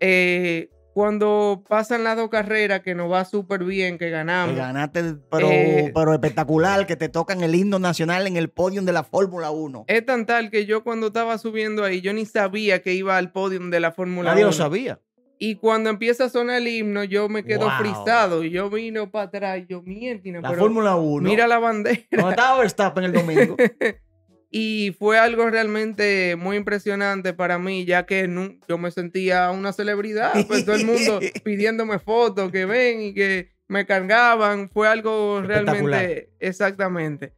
Eh, 0.00 0.70
cuando 0.94 1.64
pasan 1.68 2.02
las 2.02 2.16
dos 2.16 2.30
carreras 2.30 2.80
que 2.80 2.94
nos 2.94 3.12
va 3.12 3.26
súper 3.26 3.62
bien, 3.62 3.98
que 3.98 4.08
ganamos. 4.08 4.54
Que 4.54 4.60
ganaste, 4.62 5.16
pero, 5.30 5.50
eh, 5.50 5.92
pero 5.94 6.14
espectacular, 6.14 6.86
que 6.86 6.96
te 6.96 7.10
tocan 7.10 7.42
el 7.42 7.54
himno 7.54 7.78
nacional 7.78 8.26
en 8.26 8.38
el 8.38 8.48
podio 8.48 8.80
de 8.80 8.92
la 8.92 9.04
Fórmula 9.04 9.50
1. 9.50 9.84
Es 9.86 10.06
tan 10.06 10.24
tal 10.24 10.50
que 10.50 10.64
yo 10.64 10.82
cuando 10.82 11.08
estaba 11.08 11.36
subiendo 11.36 11.84
ahí, 11.84 12.00
yo 12.00 12.14
ni 12.14 12.24
sabía 12.24 12.80
que 12.80 12.94
iba 12.94 13.18
al 13.18 13.32
podio 13.32 13.60
de 13.60 13.80
la 13.80 13.92
Fórmula 13.92 14.30
1. 14.30 14.32
Nadie 14.32 14.44
lo 14.44 14.52
sabía. 14.52 14.98
Y 15.38 15.54
cuando 15.56 15.90
empieza 15.90 16.24
a 16.24 16.28
sonar 16.28 16.56
el 16.56 16.68
himno, 16.68 17.04
yo 17.04 17.28
me 17.28 17.44
quedo 17.44 17.70
frisado. 17.78 18.42
Y 18.42 18.50
yo 18.50 18.68
vino 18.70 19.10
para 19.10 19.26
atrás. 19.26 19.64
Yo, 19.68 19.82
mierda. 19.82 20.40
La 20.40 20.52
Fórmula 20.52 20.96
1. 20.96 21.28
Mira 21.28 21.46
la 21.46 21.58
bandera. 21.58 22.00
No 22.10 22.30
estaba 22.30 22.58
Verstappen 22.60 23.04
el 23.04 23.12
domingo. 23.12 23.56
Y 24.50 24.96
fue 24.98 25.18
algo 25.18 25.50
realmente 25.50 26.34
muy 26.36 26.56
impresionante 26.56 27.34
para 27.34 27.58
mí, 27.58 27.84
ya 27.84 28.06
que 28.06 28.26
yo 28.66 28.78
me 28.78 28.90
sentía 28.90 29.50
una 29.50 29.74
celebridad, 29.74 30.32
pues 30.46 30.64
todo 30.64 30.74
el 30.74 30.86
mundo 30.86 31.20
pidiéndome 31.44 31.98
fotos, 31.98 32.50
que 32.50 32.64
ven 32.64 33.02
y 33.02 33.12
que 33.12 33.50
me 33.66 33.84
cargaban, 33.84 34.70
fue 34.70 34.88
algo 34.88 35.42
realmente 35.42 36.30
exactamente. 36.40 37.34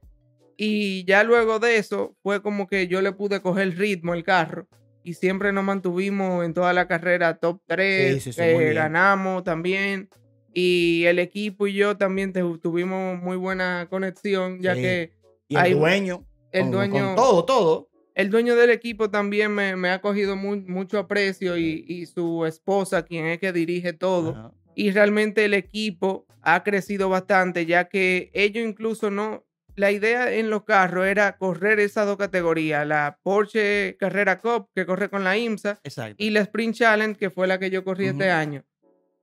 Y 0.57 1.05
ya 1.05 1.25
luego 1.25 1.59
de 1.59 1.79
eso 1.79 2.15
fue 2.23 2.43
como 2.43 2.69
que 2.69 2.87
yo 2.87 3.03
le 3.03 3.11
pude 3.11 3.41
coger 3.41 3.65
el 3.65 3.77
ritmo 3.77 4.13
al 4.13 4.23
carro 4.23 4.69
y 5.03 5.15
siempre 5.15 5.53
nos 5.53 5.65
mantuvimos 5.65 6.45
en 6.45 6.55
toda 6.55 6.73
la 6.73 6.87
carrera 6.87 7.39
top 7.39 7.61
3, 7.67 8.37
ganamos 8.75 9.45
también 9.45 10.09
y 10.53 11.05
el 11.05 11.19
equipo 11.19 11.67
y 11.67 11.75
yo 11.75 11.97
también 11.97 12.33
tuvimos 12.61 13.21
muy 13.21 13.37
buena 13.37 13.87
conexión, 13.89 14.61
ya 14.61 14.75
que... 14.75 15.13
Y 15.49 15.57
el 15.57 15.79
dueño 15.79 16.25
el 16.53 16.71
dueño. 16.71 17.15
todo, 17.15 17.45
todo. 17.45 17.89
El 18.15 18.31
dueño 18.31 18.57
del 18.57 18.71
equipo 18.71 19.11
también 19.11 19.53
me, 19.53 19.91
ha 19.91 20.01
cogido 20.01 20.37
mucho 20.37 20.99
aprecio 20.99 21.57
y, 21.57 22.07
su 22.07 22.45
esposa, 22.45 23.05
quien 23.05 23.27
es 23.27 23.39
que 23.39 23.53
dirige 23.53 23.93
todo. 23.93 24.55
Y 24.75 24.91
realmente 24.91 25.45
el 25.45 25.55
equipo 25.55 26.27
ha 26.43 26.63
crecido 26.63 27.09
bastante, 27.09 27.67
ya 27.67 27.89
que 27.89 28.31
ellos 28.35 28.67
incluso 28.67 29.11
no. 29.11 29.45
La 29.81 29.93
idea 29.93 30.31
en 30.31 30.51
los 30.51 30.65
carros 30.65 31.07
era 31.07 31.39
correr 31.39 31.81
esas 31.81 32.05
dos 32.05 32.19
categorías: 32.19 32.87
la 32.87 33.19
Porsche 33.23 33.97
Carrera 33.99 34.39
Cup, 34.39 34.69
que 34.75 34.85
corre 34.85 35.09
con 35.09 35.25
la 35.25 35.39
IMSA, 35.39 35.81
y 36.19 36.29
la 36.29 36.41
Sprint 36.41 36.77
Challenge, 36.77 37.19
que 37.19 37.31
fue 37.31 37.47
la 37.47 37.59
que 37.59 37.71
yo 37.71 37.83
corrí 37.83 38.09
este 38.09 38.31
año. 38.31 38.63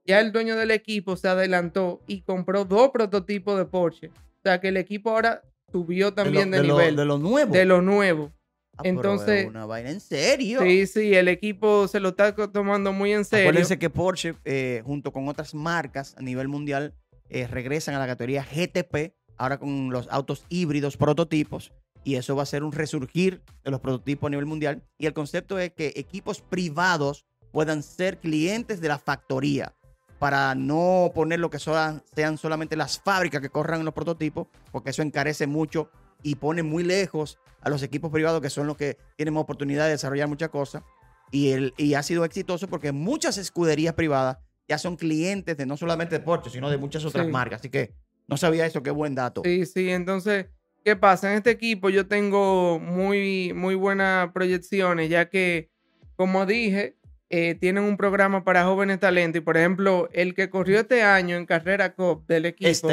Ya 0.04 0.20
el 0.20 0.32
dueño 0.32 0.56
del 0.56 0.72
equipo 0.72 1.16
se 1.16 1.28
adelantó 1.28 2.02
y 2.08 2.22
compró 2.22 2.66
dos 2.66 2.90
prototipos 2.90 3.56
de 3.60 3.66
Porsche. 3.66 4.08
O 4.08 4.42
sea 4.42 4.60
que 4.60 4.70
el 4.70 4.78
equipo 4.78 5.12
ahora 5.12 5.44
subió 5.72 6.16
también 6.16 6.50
de, 6.50 6.64
nivel. 6.64 6.96
de 6.96 7.06
lo 7.06 7.20
nuevo. 7.20 7.54
De 7.54 7.66
lo 7.66 7.84
nuevo. 7.84 8.34
Ah, 8.78 8.82
Entonces. 8.86 9.46
una 9.46 9.68
vaina 9.68 9.92
en 9.92 10.00
serio. 10.00 10.62
Sí, 10.64 10.88
sí, 10.88 11.14
el 11.14 11.28
equipo 11.28 11.88
se 11.88 12.00
lo 12.00 12.10
está 12.10 12.34
tomando 12.34 12.94
muy 12.94 13.14
en 13.14 13.26
serio. 13.26 13.50
Acuérdense 13.50 13.78
que 13.78 13.92
Porsche, 13.92 14.34
eh, 14.44 14.82
junto 14.84 15.14
con 15.14 15.28
otras 15.28 15.54
marcas 15.54 16.16
a 16.18 16.22
nivel 16.24 16.48
mundial, 16.48 16.96
eh, 17.30 17.46
regresan 17.46 17.94
a 17.94 18.00
la 18.00 18.08
categoría 18.08 18.44
GTP, 18.44 19.14
ahora 19.38 19.60
con 19.60 19.90
los 19.90 20.08
autos 20.12 20.46
híbridos 20.50 20.98
prototipos. 20.98 21.72
Y 22.04 22.16
eso 22.16 22.36
va 22.36 22.44
a 22.44 22.46
ser 22.48 22.64
un 22.64 22.72
resurgir 22.72 23.42
de 23.64 23.72
los 23.72 23.82
prototipos 23.82 24.28
a 24.28 24.32
nivel 24.32 24.46
mundial. 24.46 24.84
Y 24.98 25.08
el 25.08 25.14
concepto 25.14 25.60
es 25.60 25.72
que 25.74 25.94
equipos 25.96 26.42
privados 26.42 27.26
puedan 27.52 27.84
ser 27.84 28.20
clientes 28.20 28.82
de 28.82 28.88
la 28.88 28.98
factoría 28.98 29.74
para 30.20 30.56
no 30.56 31.12
poner 31.14 31.40
lo 31.40 31.50
que 31.50 31.60
sean, 31.60 32.02
solamente 32.38 32.76
las 32.76 33.00
fábricas 33.00 33.42
que 33.42 33.50
corran 33.50 33.86
los 33.86 33.94
prototipos, 33.94 34.48
porque 34.72 34.90
eso 34.90 35.02
encarece 35.02 35.48
mucho 35.48 35.90
y 36.24 36.36
pone 36.36 36.64
muy 36.64 36.84
lejos 36.84 37.38
a 37.62 37.70
los 37.70 37.84
equipos 37.84 38.12
privados 38.12 38.42
que 38.42 38.50
son 38.50 38.68
los 38.68 38.78
que 38.78 38.98
tienen 39.16 39.38
oportunidad 39.38 39.86
de 39.86 39.92
desarrollar 39.92 40.28
muchas 40.28 40.50
cosas. 40.50 40.84
Y, 41.32 41.50
el, 41.50 41.74
y 41.78 41.94
ha 41.94 42.04
sido 42.04 42.24
exitoso 42.26 42.68
porque 42.68 42.92
muchas 42.92 43.38
escuderías 43.38 43.94
privadas 43.94 44.38
ya 44.68 44.78
son 44.78 44.96
clientes 44.96 45.58
de 45.58 45.66
no 45.66 45.78
solamente 45.78 46.18
de 46.18 46.24
Porsche, 46.24 46.50
sino 46.50 46.70
de 46.70 46.78
muchas 46.78 47.06
otras 47.06 47.28
marcas. 47.28 47.60
Así 47.60 47.70
que 47.70 47.94
no 48.28 48.38
sabía 48.38 48.66
eso, 48.66 48.84
qué 48.84 48.92
buen 48.92 49.16
dato. 49.16 49.42
Sí, 49.44 49.66
sí, 49.66 49.90
entonces, 49.90 50.48
¿qué 50.84 50.96
pasa? 50.96 51.32
En 51.32 51.38
este 51.38 51.52
equipo 51.52 51.90
yo 51.90 52.08
tengo 52.08 52.80
muy, 52.80 53.54
muy 53.54 53.76
buenas 53.76 54.32
proyecciones, 54.32 55.10
ya 55.10 55.30
que, 55.30 55.70
como 56.16 56.46
dije, 56.46 56.96
eh, 57.30 57.56
tienen 57.56 57.84
un 57.84 57.98
programa 57.98 58.44
para 58.44 58.66
jóvenes 58.66 59.00
talentos. 59.00 59.42
Y 59.42 59.44
por 59.44 59.58
ejemplo, 59.58 60.10
el 60.14 60.34
que 60.34 60.50
corrió 60.50 60.80
este 60.80 61.04
año 61.04 61.36
en 61.36 61.46
carrera 61.46 61.94
COP 61.94 62.28
del 62.28 62.46
equipo, 62.46 62.90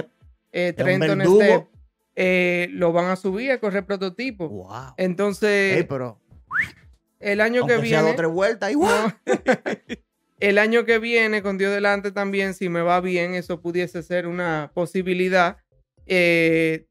eh, 0.52 0.72
Trenton 0.72 1.20
Step, 1.20 1.66
eh, 2.16 2.68
lo 2.70 2.92
van 2.92 3.06
a 3.06 3.16
subir 3.16 3.50
a 3.52 3.58
correr 3.58 3.84
prototipo. 3.84 4.68
Entonces, 4.96 5.84
pero, 5.88 6.20
el 7.20 7.40
año 7.40 7.66
que 7.66 7.78
viene. 7.78 8.10
Otra 8.10 8.28
vuelta, 8.28 8.70
igual. 8.70 9.16
el 10.40 10.58
año 10.58 10.84
que 10.84 10.98
viene, 10.98 11.42
con 11.42 11.58
Dios 11.58 11.72
delante 11.72 12.12
también, 12.12 12.54
si 12.54 12.68
me 12.68 12.82
va 12.82 13.00
bien, 13.00 13.34
eso 13.34 13.60
pudiese 13.60 14.02
ser 14.02 14.26
una 14.26 14.70
posibilidad. 14.74 15.58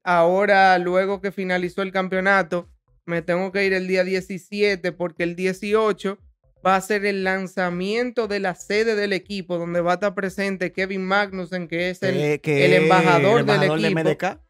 ahora, 0.04 0.78
luego 0.80 1.22
que 1.22 1.32
finalizó 1.32 1.82
el 1.82 1.92
campeonato, 1.92 2.70
me 3.06 3.22
tengo 3.22 3.52
que 3.52 3.66
ir 3.66 3.74
el 3.74 3.88
día 3.88 4.04
17 4.04 4.92
porque 4.94 5.24
el 5.24 5.36
18 5.36 6.18
va 6.66 6.76
a 6.76 6.82
ser 6.82 7.06
el 7.06 7.24
lanzamiento 7.24 8.28
de 8.28 8.40
la 8.40 8.56
sede 8.56 8.96
del 8.96 9.14
equipo, 9.14 9.58
donde 9.58 9.82
va 9.82 9.92
a 9.92 9.94
estar 9.96 10.16
presente 10.16 10.72
Kevin 10.72 11.04
Magnussen, 11.06 11.68
que 11.68 11.90
es 11.90 12.02
el, 12.04 12.16
eh, 12.18 12.42
el 12.44 12.74
embajador, 12.74 13.44
del 13.46 13.64
equipo. 13.64 14.10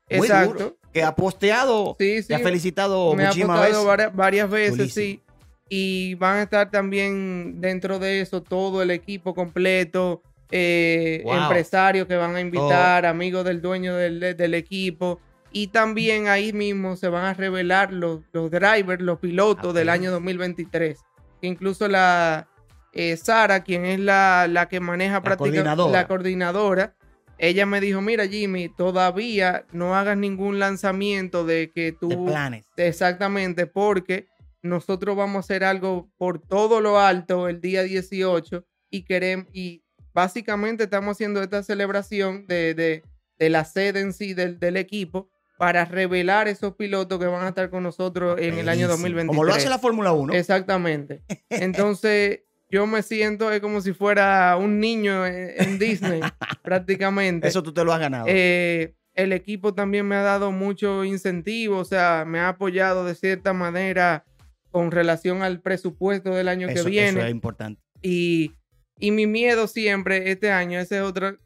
Exacto. 0.10 0.78
que 0.92 1.02
ha 1.02 1.16
posteado, 1.16 1.96
sí, 1.98 2.22
sí, 2.22 2.34
ha 2.34 2.40
felicitado 2.40 3.16
me 3.16 3.26
ha 3.26 3.30
posteado 3.30 4.12
Varias, 4.14 4.50
veces, 4.50 4.94
sí. 4.94 5.24
Y 5.70 6.16
van 6.16 6.38
a 6.38 6.44
estar 6.44 6.70
también 6.70 7.62
dentro 7.62 8.00
de 8.00 8.22
eso 8.22 8.42
todo 8.44 8.82
el 8.82 8.92
equipo 8.92 9.34
completo. 9.34 10.22
eh, 10.52 11.24
empresarios 11.26 12.08
que 12.08 12.16
van 12.16 12.36
a 12.36 12.42
invitar, 12.42 13.08
amigos 13.08 13.44
del 13.44 13.62
dueño 13.62 13.96
del, 13.96 14.54
equipo. 14.54 15.20
Y 15.52 15.68
también 15.68 16.28
ahí 16.28 16.54
mismo 16.54 16.96
se 16.96 17.10
van 17.10 17.26
a 17.26 17.34
revelar 17.34 17.92
los, 17.92 18.22
los 18.34 18.52
drivers, 18.52 19.02
los 19.02 19.20
pilotos 19.20 19.74
del 19.74 19.90
año 19.90 20.12
2023. 20.12 21.00
Incluso 21.42 21.88
la 21.88 22.48
eh, 22.94 23.18
Sara, 23.18 23.64
quien 23.64 23.86
es 23.86 24.00
la, 24.00 24.68
que 24.70 24.80
maneja 24.80 25.22
prácticamente 25.22 25.92
la 25.92 26.08
coordinadora, 26.08 26.94
ella 27.40 27.66
me 27.66 27.82
dijo, 27.82 28.02
mira 28.02 28.28
Jimmy, 28.28 28.70
todavía 28.70 29.66
no 29.72 29.96
hagas 29.96 30.16
ningún 30.16 30.60
lanzamiento 30.60 31.44
de 31.44 31.72
que 31.74 31.92
tú... 31.92 32.26
planes. 32.26 32.66
Exactamente, 32.78 33.66
porque 33.66 34.28
nosotros 34.64 35.16
vamos 35.16 35.36
a 35.36 35.40
hacer 35.42 35.64
algo 35.64 36.10
por 36.18 36.40
todo 36.40 36.82
lo 36.82 37.00
alto 37.00 37.48
el 37.48 37.62
día 37.62 37.84
18 37.84 38.66
y 38.90 39.04
queremos, 39.04 39.48
y 39.54 39.84
básicamente 40.14 40.86
estamos 40.86 41.18
haciendo 41.18 41.44
esta 41.44 41.62
celebración 41.64 42.48
de, 42.48 43.04
la 43.38 43.66
sede 43.66 44.00
en 44.00 44.14
sí 44.14 44.34
del, 44.34 44.78
equipo 44.78 45.30
para 45.58 45.86
revelar 45.86 46.48
esos 46.48 46.76
pilotos 46.76 47.20
que 47.20 47.26
van 47.26 47.44
a 47.46 47.50
estar 47.50 47.70
con 47.70 47.84
nosotros 47.84 48.40
en 48.40 48.58
el 48.58 48.70
año 48.70 48.88
2023. 48.88 49.28
Como 49.28 49.44
lo 49.44 49.54
hace 49.54 49.70
la 49.70 49.80
Fórmula 49.80 50.14
1. 50.14 50.34
Exactamente. 50.34 51.22
Entonces, 51.50 52.42
yo 52.70 52.88
me 52.88 53.04
siento 53.04 53.50
como 53.62 53.82
si 53.82 53.94
fuera 53.94 54.56
un 54.58 54.80
niño 54.80 55.26
en, 55.26 55.78
Disney, 55.78 56.22
prácticamente. 56.64 57.48
Eso 57.48 57.62
tú 57.62 57.74
te 57.74 57.84
lo 57.84 57.92
has 57.92 58.00
ganado. 58.00 58.26
Eh, 58.30 58.96
el 59.14 59.34
equipo 59.34 59.74
también 59.74 60.08
me 60.08 60.16
ha 60.16 60.22
dado 60.22 60.52
mucho 60.52 61.04
incentivo, 61.04 61.78
o 61.78 61.86
sea, 61.86 62.24
me 62.26 62.40
ha 62.40 62.50
apoyado 62.50 63.06
de 63.06 63.16
cierta 63.16 63.54
manera 63.54 64.26
con 64.74 64.92
relación 64.92 65.42
al 65.42 65.62
presupuesto 65.62 66.36
del 66.36 66.50
año 66.50 66.68
que 66.68 66.84
viene. 66.84 67.20
Eso 67.20 67.28
es 67.28 67.32
importante. 67.32 67.82
Y 68.02 68.52
y 69.00 69.12
mi 69.12 69.28
miedo 69.28 69.68
siempre 69.68 70.32
este 70.32 70.52
año, 70.52 70.80
esa 70.80 70.98
es 70.98 71.02
otra, 71.02 71.38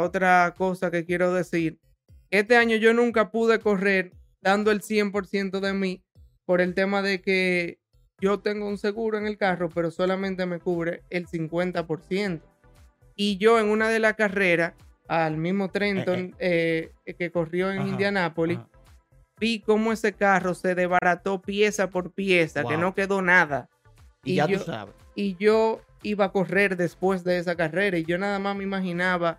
otra 0.00 0.54
cosa 0.56 0.90
que 0.90 1.04
quiero 1.04 1.32
decir. 1.32 1.78
Este 2.30 2.56
año 2.56 2.76
yo 2.76 2.92
nunca 2.94 3.30
pude 3.30 3.60
correr 3.60 4.12
dando 4.40 4.70
el 4.70 4.80
100% 4.80 5.60
de 5.60 5.72
mí 5.72 6.02
por 6.44 6.60
el 6.60 6.74
tema 6.74 7.02
de 7.02 7.20
que 7.20 7.78
yo 8.20 8.40
tengo 8.40 8.66
un 8.66 8.78
seguro 8.78 9.18
en 9.18 9.26
el 9.26 9.36
carro, 9.36 9.68
pero 9.68 9.90
solamente 9.90 10.46
me 10.46 10.58
cubre 10.58 11.02
el 11.10 11.26
50%. 11.26 12.40
Y 13.14 13.38
yo 13.38 13.60
en 13.60 13.66
una 13.66 13.88
de 13.88 14.00
las 14.00 14.14
carreras, 14.14 14.74
al 15.06 15.36
mismo 15.36 15.70
Trenton 15.70 16.34
eh, 16.40 16.90
eh. 16.90 16.92
Eh, 17.04 17.14
que 17.14 17.30
corrió 17.30 17.70
en 17.70 17.86
Indianápolis, 17.86 18.58
vi 19.38 19.60
cómo 19.60 19.92
ese 19.92 20.12
carro 20.12 20.54
se 20.54 20.74
desbarató 20.74 21.40
pieza 21.40 21.90
por 21.90 22.10
pieza, 22.12 22.64
que 22.64 22.76
no 22.76 22.94
quedó 22.94 23.22
nada. 23.22 23.68
Y, 24.24 24.36
ya 24.36 24.46
tú 24.46 24.58
sabes. 24.58 24.94
Y 25.14 25.36
yo 25.36 25.80
iba 26.02 26.26
a 26.26 26.32
correr 26.32 26.76
después 26.76 27.24
de 27.24 27.38
esa 27.38 27.56
carrera 27.56 27.98
y 27.98 28.04
yo 28.04 28.18
nada 28.18 28.38
más 28.38 28.56
me 28.56 28.64
imaginaba, 28.64 29.38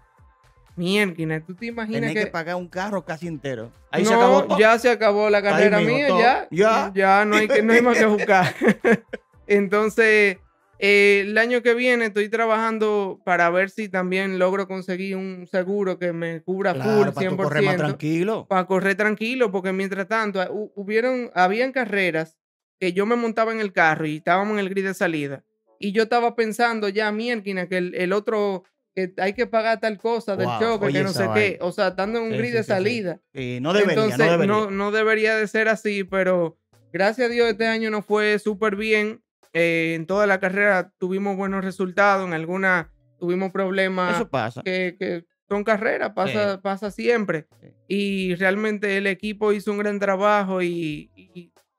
mierda, 0.76 1.40
¿tú 1.42 1.56
te 1.56 1.68
imaginas 1.68 2.14
que... 2.14 2.26
que 2.26 2.28
pagar 2.28 2.56
un 2.56 2.68
carro 2.68 3.04
casi 3.04 3.28
entero? 3.28 3.72
Ahí 3.92 4.06
se 4.06 4.14
acabó 4.14 4.58
Ya 4.58 4.78
se 4.80 4.90
acabó 4.90 5.30
la 5.30 5.42
carrera 5.42 5.80
mía, 5.80 6.10
ya, 6.10 6.48
ya. 6.52 6.92
Ya 6.94 7.26
no 7.26 7.36
hay, 7.36 7.48
que, 7.48 7.62
no 7.62 7.74
hay 7.74 7.82
más 7.82 7.98
que 7.98 8.06
buscar. 8.06 8.54
Entonces, 9.48 10.38
eh, 10.80 11.26
el 11.28 11.38
año 11.38 11.62
que 11.62 11.74
viene 11.74 12.06
estoy 12.06 12.30
trabajando 12.30 13.22
para 13.26 13.50
ver 13.50 13.70
si 13.70 13.90
también 13.90 14.40
logro 14.40 14.68
conseguir 14.68 15.16
un 15.16 15.48
seguro 15.48 16.00
que 16.00 16.14
me 16.14 16.42
cubra 16.42 16.74
full 16.74 17.08
100%. 17.08 17.14
Para 17.14 17.36
correr 17.36 17.64
más 17.64 17.78
tranquilo. 17.78 18.48
Para 18.48 18.66
correr 18.66 18.96
tranquilo, 18.96 19.52
porque 19.52 19.74
mientras 19.74 20.08
tanto, 20.08 20.40
hubieron, 20.76 21.32
habían 21.34 21.72
carreras 21.72 22.38
que 22.80 22.94
yo 22.94 23.06
me 23.06 23.16
montaba 23.16 23.52
en 23.52 23.60
el 23.60 23.74
carro 23.74 24.06
y 24.06 24.18
estábamos 24.18 24.54
en 24.54 24.60
el 24.60 24.70
grid 24.70 24.86
de 24.86 24.94
salida 24.94 25.44
y 25.80 25.92
yo 25.92 26.04
estaba 26.04 26.36
pensando 26.36 26.90
ya, 26.90 27.12
mierda, 27.12 27.68
que 27.68 27.78
el, 27.78 28.14
otro, 28.14 28.64
que 28.96 29.14
hay 29.18 29.34
que 29.34 29.48
pagar 29.48 29.80
tal 29.80 29.98
cosa 29.98 30.36
del 30.36 30.48
choque, 30.60 30.92
que 30.92 31.04
no 31.04 31.10
sé 31.10 31.28
qué. 31.34 31.58
O 31.62 31.72
sea, 31.72 31.90
estando 31.90 32.20
en 32.20 32.26
un 32.26 32.38
grid 32.38 32.54
de 32.54 32.64
salida. 32.64 33.20
no 33.34 33.74
debería, 33.74 33.94
Entonces, 33.94 34.18
no 34.18 34.32
debería. 34.32 34.68
No, 34.72 34.92
debería 34.92 35.36
de 35.36 35.48
ser 35.48 35.68
así, 35.68 36.04
pero 36.04 36.58
gracias 36.92 37.30
a 37.30 37.32
Dios 37.32 37.48
este 37.48 37.68
año 37.68 37.90
nos 37.92 38.06
fue 38.06 38.40
súper 38.40 38.76
bien. 38.76 39.22
Eh, 39.54 39.94
en 39.96 40.06
toda 40.06 40.28
la 40.28 40.40
carrera 40.40 40.92
tuvimos 40.98 41.38
buenos 41.38 41.64
resultados, 41.64 42.28
en 42.28 42.34
algunas 42.34 42.88
tuvimos 43.20 43.52
problemas. 43.52 44.16
Eso 44.16 44.30
pasa. 44.30 44.62
Que, 44.64 44.96
que 45.00 45.26
son 45.48 45.64
carreras, 45.64 46.12
pasa, 46.14 46.62
pasa 46.62 46.92
siempre. 46.92 47.48
Y 47.88 48.36
realmente 48.36 48.98
el 48.98 49.08
equipo 49.08 49.54
hizo 49.54 49.72
un 49.72 49.78
gran 49.78 50.00
trabajo 50.00 50.62
y 50.62 51.12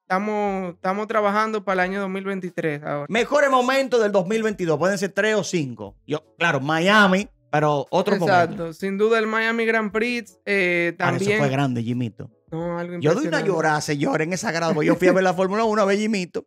Estamos, 0.09 0.73
estamos 0.77 1.07
trabajando 1.07 1.63
para 1.65 1.85
el 1.85 1.91
año 1.91 2.01
2023 2.01 2.83
ahora. 2.83 3.07
Mejores 3.11 3.51
momentos 3.51 4.01
del 4.01 4.11
2022, 4.11 4.79
pueden 4.79 4.97
ser 4.97 5.11
tres 5.11 5.35
o 5.35 5.45
cinco. 5.45 5.99
Yo, 6.07 6.25
claro, 6.39 6.61
Miami, 6.61 7.29
pero 7.51 7.87
otro 7.91 8.17
Exacto, 8.17 8.73
sin 8.73 8.97
duda 8.97 9.19
el 9.19 9.27
Miami 9.27 9.67
Grand 9.67 9.93
Prix 9.93 10.41
eh, 10.47 10.95
también. 10.97 11.33
Ah, 11.33 11.35
eso 11.35 11.43
fue 11.43 11.51
grande, 11.51 11.83
Jimito. 11.83 12.31
No, 12.51 12.79
algo 12.79 12.99
yo 13.01 13.13
doy 13.13 13.27
una 13.27 13.43
llorada, 13.43 13.83
señor, 13.83 14.23
en 14.23 14.33
esa 14.33 14.51
grado. 14.51 14.83
Yo 14.83 14.97
fui 14.97 15.09
a 15.09 15.13
ver 15.13 15.23
la 15.23 15.35
Fórmula 15.35 15.65
1 15.65 15.83
a 15.83 15.85
ver 15.85 15.99
Jimito. 15.99 16.47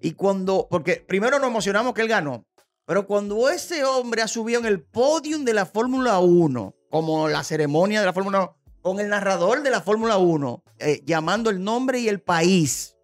Y 0.00 0.12
cuando, 0.12 0.66
porque 0.70 1.04
primero 1.06 1.38
nos 1.38 1.48
emocionamos 1.48 1.94
que 1.94 2.02
él 2.02 2.08
ganó, 2.08 2.44
pero 2.86 3.06
cuando 3.06 3.48
ese 3.50 3.84
hombre 3.84 4.22
ha 4.22 4.28
subido 4.28 4.60
en 4.60 4.66
el 4.66 4.82
podium 4.82 5.44
de 5.44 5.54
la 5.54 5.66
Fórmula 5.66 6.20
1, 6.20 6.74
como 6.90 7.28
la 7.28 7.42
ceremonia 7.42 8.00
de 8.00 8.06
la 8.06 8.12
Fórmula 8.12 8.38
1, 8.40 8.56
con 8.80 9.00
el 9.00 9.08
narrador 9.08 9.62
de 9.62 9.70
la 9.70 9.80
Fórmula 9.80 10.18
1, 10.18 10.62
eh, 10.78 11.02
llamando 11.04 11.50
el 11.50 11.62
nombre 11.64 11.98
y 11.98 12.08
el 12.08 12.20
país, 12.20 12.96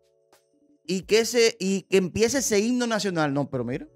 y 0.87 1.03
que, 1.03 1.25
se, 1.25 1.57
y 1.59 1.83
que 1.83 1.97
empiece 1.97 2.39
ese 2.39 2.61
himno 2.61 2.87
nacional. 2.87 3.33
No, 3.35 3.49
pero 3.49 3.65
mira. 3.65 3.87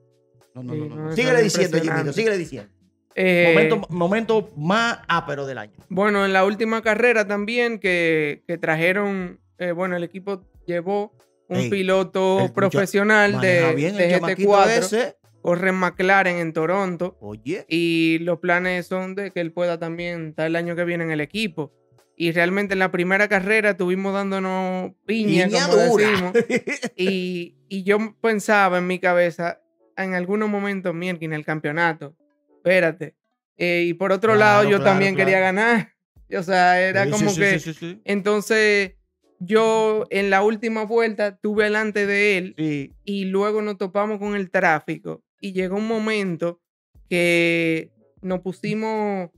No, 0.54 0.62
no, 0.62 0.74
no. 0.74 0.96
no, 0.96 1.12
Síguele 1.12 1.42
diciendo, 1.42 1.78
Jimmy, 1.80 2.12
síguele 2.12 2.38
diciendo. 2.38 2.70
Eh, 3.14 3.52
momento, 3.54 3.87
momento, 3.88 4.50
más 4.56 4.98
ápero 5.09 5.46
del 5.46 5.59
año. 5.59 5.72
Bueno, 5.88 6.24
en 6.24 6.32
la 6.32 6.44
última 6.44 6.82
carrera 6.82 7.26
también 7.26 7.78
que, 7.78 8.42
trajeron, 8.61 9.40
eh, 9.59 9.72
bueno, 9.72 9.96
el 9.96 10.04
equipo 10.04 10.42
llevó 10.66 11.12
un 11.48 11.70
piloto 11.70 12.50
profesional 12.54 13.40
de, 13.40 13.74
de 13.74 14.20
GT4 14.20 15.16
corre 15.46 15.70
McLaren 15.70 16.38
en 16.38 16.52
Toronto. 16.52 17.16
Oye. 17.20 17.64
Y 17.68 18.18
los 18.22 18.40
planes 18.40 18.88
son 18.88 19.14
de 19.14 19.30
que 19.30 19.40
él 19.40 19.52
pueda 19.52 19.78
también 19.78 20.30
estar 20.30 20.44
el 20.44 20.56
año 20.56 20.74
que 20.74 20.85
viene 20.85 21.04
en 21.04 21.12
el 21.12 21.20
equipo. 21.20 21.72
Y 22.16 22.32
realmente 22.32 22.72
en 22.72 22.80
la 22.80 22.90
primera 22.90 23.28
carrera 23.28 23.76
tuvimos 23.76 24.12
dándonos 24.12 24.90
piña, 25.06 25.48
como 25.48 25.76
decimos. 25.76 26.32
y, 26.96 27.54
yo 27.85 28.16
pensaba 28.20 28.78
en 28.78 28.88
mi 28.88 28.98
cabeza, 28.98 29.61
en 29.96 30.14
algunos 30.14 30.48
momentos, 30.48 30.92
mierda, 30.96 31.24
en 31.24 31.32
el 31.32 31.44
campeonato. 31.44 32.16
Espérate. 32.56 33.14
Eh, 33.56 33.85
y 33.87 33.94
por 33.94 34.11
otro 34.11 34.35
lado, 34.35 34.68
yo 34.68 34.82
también 34.82 35.14
quería 35.14 35.38
ganar. 35.38 35.92
O 36.37 36.42
sea, 36.42 36.80
era 36.80 37.09
como 37.09 37.32
que. 37.37 38.00
entonces, 38.04 38.94
yo 39.38 40.07
en 40.11 40.31
la 40.31 40.42
última 40.42 40.85
vuelta 40.85 41.37
tuve 41.37 41.64
delante 41.64 42.07
de 42.07 42.38
él 42.38 42.92
y 43.05 43.25
luego 43.27 43.62
nos 43.62 43.79
topamos 43.79 44.18
con 44.18 44.35
el 44.35 44.51
tráfico 44.51 45.22
y 45.40 45.53
llegó 45.53 45.77
un 45.77 45.87
momento 45.87 46.61
que 47.09 47.90
nos 48.22 48.40
pusimos 48.40 49.31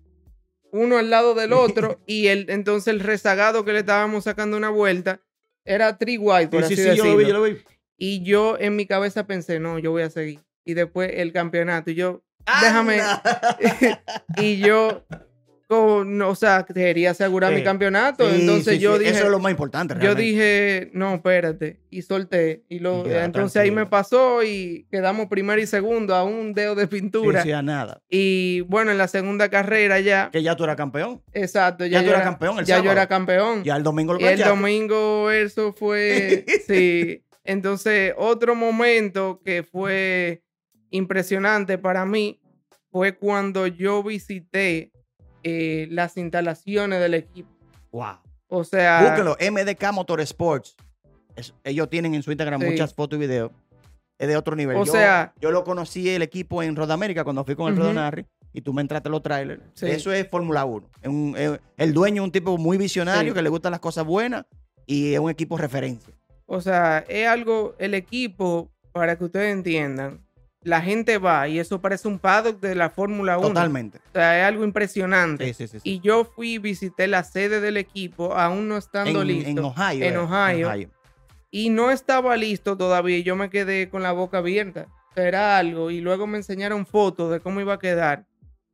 uno 0.70 0.98
al 0.98 1.10
lado 1.10 1.34
del 1.34 1.52
otro 1.54 2.00
y 2.06 2.28
el, 2.28 2.50
entonces 2.50 2.88
el 2.88 3.00
rezagado 3.00 3.64
que 3.64 3.72
le 3.72 3.80
estábamos 3.80 4.24
sacando 4.24 4.56
una 4.56 4.70
vuelta 4.70 5.20
era 5.64 5.98
Tree 5.98 6.18
White, 6.18 6.48
por 6.48 6.64
así 6.64 6.76
decirlo. 6.76 7.44
Y 7.98 8.22
yo 8.22 8.56
en 8.58 8.76
mi 8.76 8.86
cabeza 8.86 9.26
pensé, 9.26 9.60
no, 9.60 9.78
yo 9.78 9.90
voy 9.90 10.02
a 10.02 10.10
seguir. 10.10 10.40
Y 10.64 10.74
después 10.74 11.10
el 11.12 11.32
campeonato. 11.32 11.90
Y 11.90 11.94
yo, 11.94 12.22
déjame. 12.62 13.00
y 14.40 14.58
yo 14.58 15.04
o 15.70 16.34
sea, 16.34 16.64
quería 16.64 17.10
asegurar 17.10 17.52
mi 17.52 17.62
campeonato. 17.62 18.28
entonces 18.28 18.80
yo 18.80 18.98
dije. 18.98 19.10
Eso 19.10 19.24
es 19.24 19.30
lo 19.30 19.38
más 19.38 19.50
importante. 19.50 19.94
Yo 20.00 20.14
dije, 20.14 20.90
no, 20.94 21.14
espérate. 21.14 21.80
Y 21.90 22.02
solté. 22.02 22.64
Y 22.68 22.78
lo, 22.78 23.06
entonces 23.06 23.60
ahí 23.60 23.70
me 23.70 23.86
pasó 23.86 24.42
y 24.42 24.86
quedamos 24.90 25.26
primero 25.26 25.60
y 25.60 25.66
segundo 25.66 26.14
a 26.14 26.24
un 26.24 26.54
dedo 26.54 26.74
de 26.74 26.86
pintura. 26.86 27.42
Sí, 27.42 27.50
nada. 27.62 28.00
Y 28.08 28.62
bueno, 28.62 28.90
en 28.90 28.98
la 28.98 29.08
segunda 29.08 29.48
carrera 29.48 30.00
ya. 30.00 30.30
Que 30.30 30.42
ya 30.42 30.56
tú 30.56 30.64
eras 30.64 30.76
campeón. 30.76 31.22
Exacto. 31.32 31.84
Ya, 31.84 32.02
tú 32.02 32.10
eras 32.10 32.22
campeón. 32.22 32.58
El 32.58 32.64
ya 32.64 32.82
yo 32.82 32.90
era 32.90 33.06
campeón. 33.06 33.62
Ya 33.64 33.76
el 33.76 33.82
domingo 33.82 34.14
lo 34.14 34.20
Y 34.20 34.24
el 34.24 34.42
domingo 34.42 35.30
eso 35.30 35.72
fue. 35.72 36.46
sí. 36.66 37.24
Entonces, 37.44 38.12
otro 38.16 38.54
momento 38.54 39.40
que 39.44 39.62
fue 39.62 40.42
impresionante 40.90 41.78
para 41.78 42.04
mí 42.04 42.40
fue 42.90 43.16
cuando 43.16 43.66
yo 43.66 44.02
visité 44.02 44.92
eh, 45.42 45.88
las 45.90 46.16
instalaciones 46.16 47.00
del 47.00 47.14
equipo. 47.14 47.50
Wow. 47.92 48.18
O 48.48 48.64
sea. 48.64 49.02
Búsquelo, 49.02 49.36
MDK 49.40 49.92
Motorsports. 49.92 50.76
ellos 51.64 51.88
tienen 51.88 52.14
en 52.14 52.22
su 52.22 52.30
Instagram 52.30 52.60
muchas 52.62 52.94
fotos 52.94 53.16
y 53.18 53.20
videos. 53.20 53.52
Es 54.18 54.28
de 54.28 54.36
otro 54.36 54.56
nivel. 54.56 54.76
O 54.76 54.86
sea. 54.86 55.32
Yo 55.40 55.50
lo 55.50 55.64
conocí 55.64 56.08
el 56.08 56.22
equipo 56.22 56.62
en 56.62 56.76
Rodamérica 56.76 57.24
cuando 57.24 57.44
fui 57.44 57.54
con 57.54 57.72
el 57.72 57.80
uh 57.80 58.24
y 58.52 58.62
tú 58.62 58.72
me 58.72 58.80
entraste 58.80 59.08
los 59.08 59.22
trailers. 59.22 59.62
Eso 59.80 60.10
es 60.10 60.28
Fórmula 60.28 60.64
1. 60.64 60.88
el 61.76 61.94
dueño 61.94 62.22
es 62.22 62.24
un 62.24 62.32
tipo 62.32 62.56
muy 62.56 62.78
visionario 62.78 63.34
que 63.34 63.42
le 63.42 63.50
gustan 63.50 63.72
las 63.72 63.80
cosas 63.80 64.04
buenas 64.04 64.46
y 64.86 65.12
es 65.12 65.20
un 65.20 65.30
equipo 65.30 65.56
referencia. 65.58 66.14
O 66.46 66.60
sea, 66.60 67.04
es 67.08 67.28
algo, 67.28 67.74
el 67.78 67.92
equipo, 67.92 68.70
para 68.92 69.18
que 69.18 69.24
ustedes 69.24 69.52
entiendan, 69.52 70.26
la 70.68 70.82
gente 70.82 71.18
va 71.18 71.48
y 71.48 71.58
eso 71.58 71.80
parece 71.80 72.08
un 72.08 72.18
paddock 72.18 72.60
de 72.60 72.74
la 72.74 72.90
Fórmula 72.90 73.38
1. 73.38 73.48
Totalmente. 73.48 73.98
O 73.98 74.12
sea, 74.12 74.40
es 74.40 74.44
algo 74.46 74.64
impresionante. 74.64 75.52
Sí, 75.54 75.66
sí, 75.66 75.78
sí. 75.78 75.80
Y 75.82 76.00
yo 76.00 76.24
fui 76.24 76.54
y 76.54 76.58
visité 76.58 77.08
la 77.08 77.24
sede 77.24 77.60
del 77.60 77.76
equipo, 77.76 78.34
aún 78.34 78.68
no 78.68 78.76
estando 78.76 79.22
en, 79.22 79.28
listo. 79.28 79.50
en 79.50 79.58
Ohio. 79.60 80.04
En 80.04 80.14
eh, 80.14 80.18
Ohio. 80.18 80.90
Y 81.50 81.70
no 81.70 81.90
estaba 81.90 82.36
listo 82.36 82.76
todavía 82.76 83.16
y 83.16 83.22
yo 83.22 83.34
me 83.34 83.48
quedé 83.48 83.88
con 83.88 84.02
la 84.02 84.12
boca 84.12 84.38
abierta. 84.38 84.86
O 85.10 85.14
sea, 85.14 85.26
era 85.26 85.58
algo. 85.58 85.90
Y 85.90 86.00
luego 86.02 86.26
me 86.26 86.36
enseñaron 86.36 86.84
fotos 86.86 87.32
de 87.32 87.40
cómo 87.40 87.60
iba 87.60 87.74
a 87.74 87.78
quedar. 87.78 88.26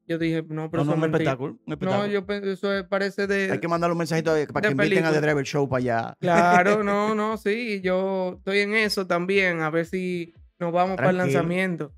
Yo 0.07 0.19
dije, 0.19 0.45
no, 0.49 0.71
pero 0.71 0.85
No, 0.85 0.97
no, 0.97 0.99
un 0.99 1.05
espectáculo. 1.05 1.59
un 1.65 1.73
espectáculo. 1.73 2.07
No, 2.07 2.13
yo 2.13 2.51
eso 2.53 2.75
es- 2.75 2.85
parece 2.85 3.27
de... 3.27 3.53
Hay 3.53 3.59
que 3.61 3.69
mandarle 3.69 3.93
un 3.93 3.99
mensajito 3.99 4.33
para 4.53 4.69
de 4.69 4.75
que 4.75 4.83
inviten 4.83 5.05
a 5.05 5.09
The 5.09 5.15
película. 5.15 5.21
Driver 5.21 5.45
Show 5.47 5.69
para 5.69 5.79
allá. 5.79 6.17
Claro, 6.21 6.83
no, 6.83 7.15
no, 7.15 7.39
sí. 7.39 7.81
Yo 7.83 8.35
estoy 8.39 8.59
en 8.59 8.75
eso 8.75 9.07
también. 9.07 9.63
A 9.63 9.71
ver 9.71 9.87
si 9.87 10.35
nos 10.59 10.73
vamos 10.73 10.97
para 10.97 11.11
el 11.11 11.19
lanzamiento. 11.19 11.93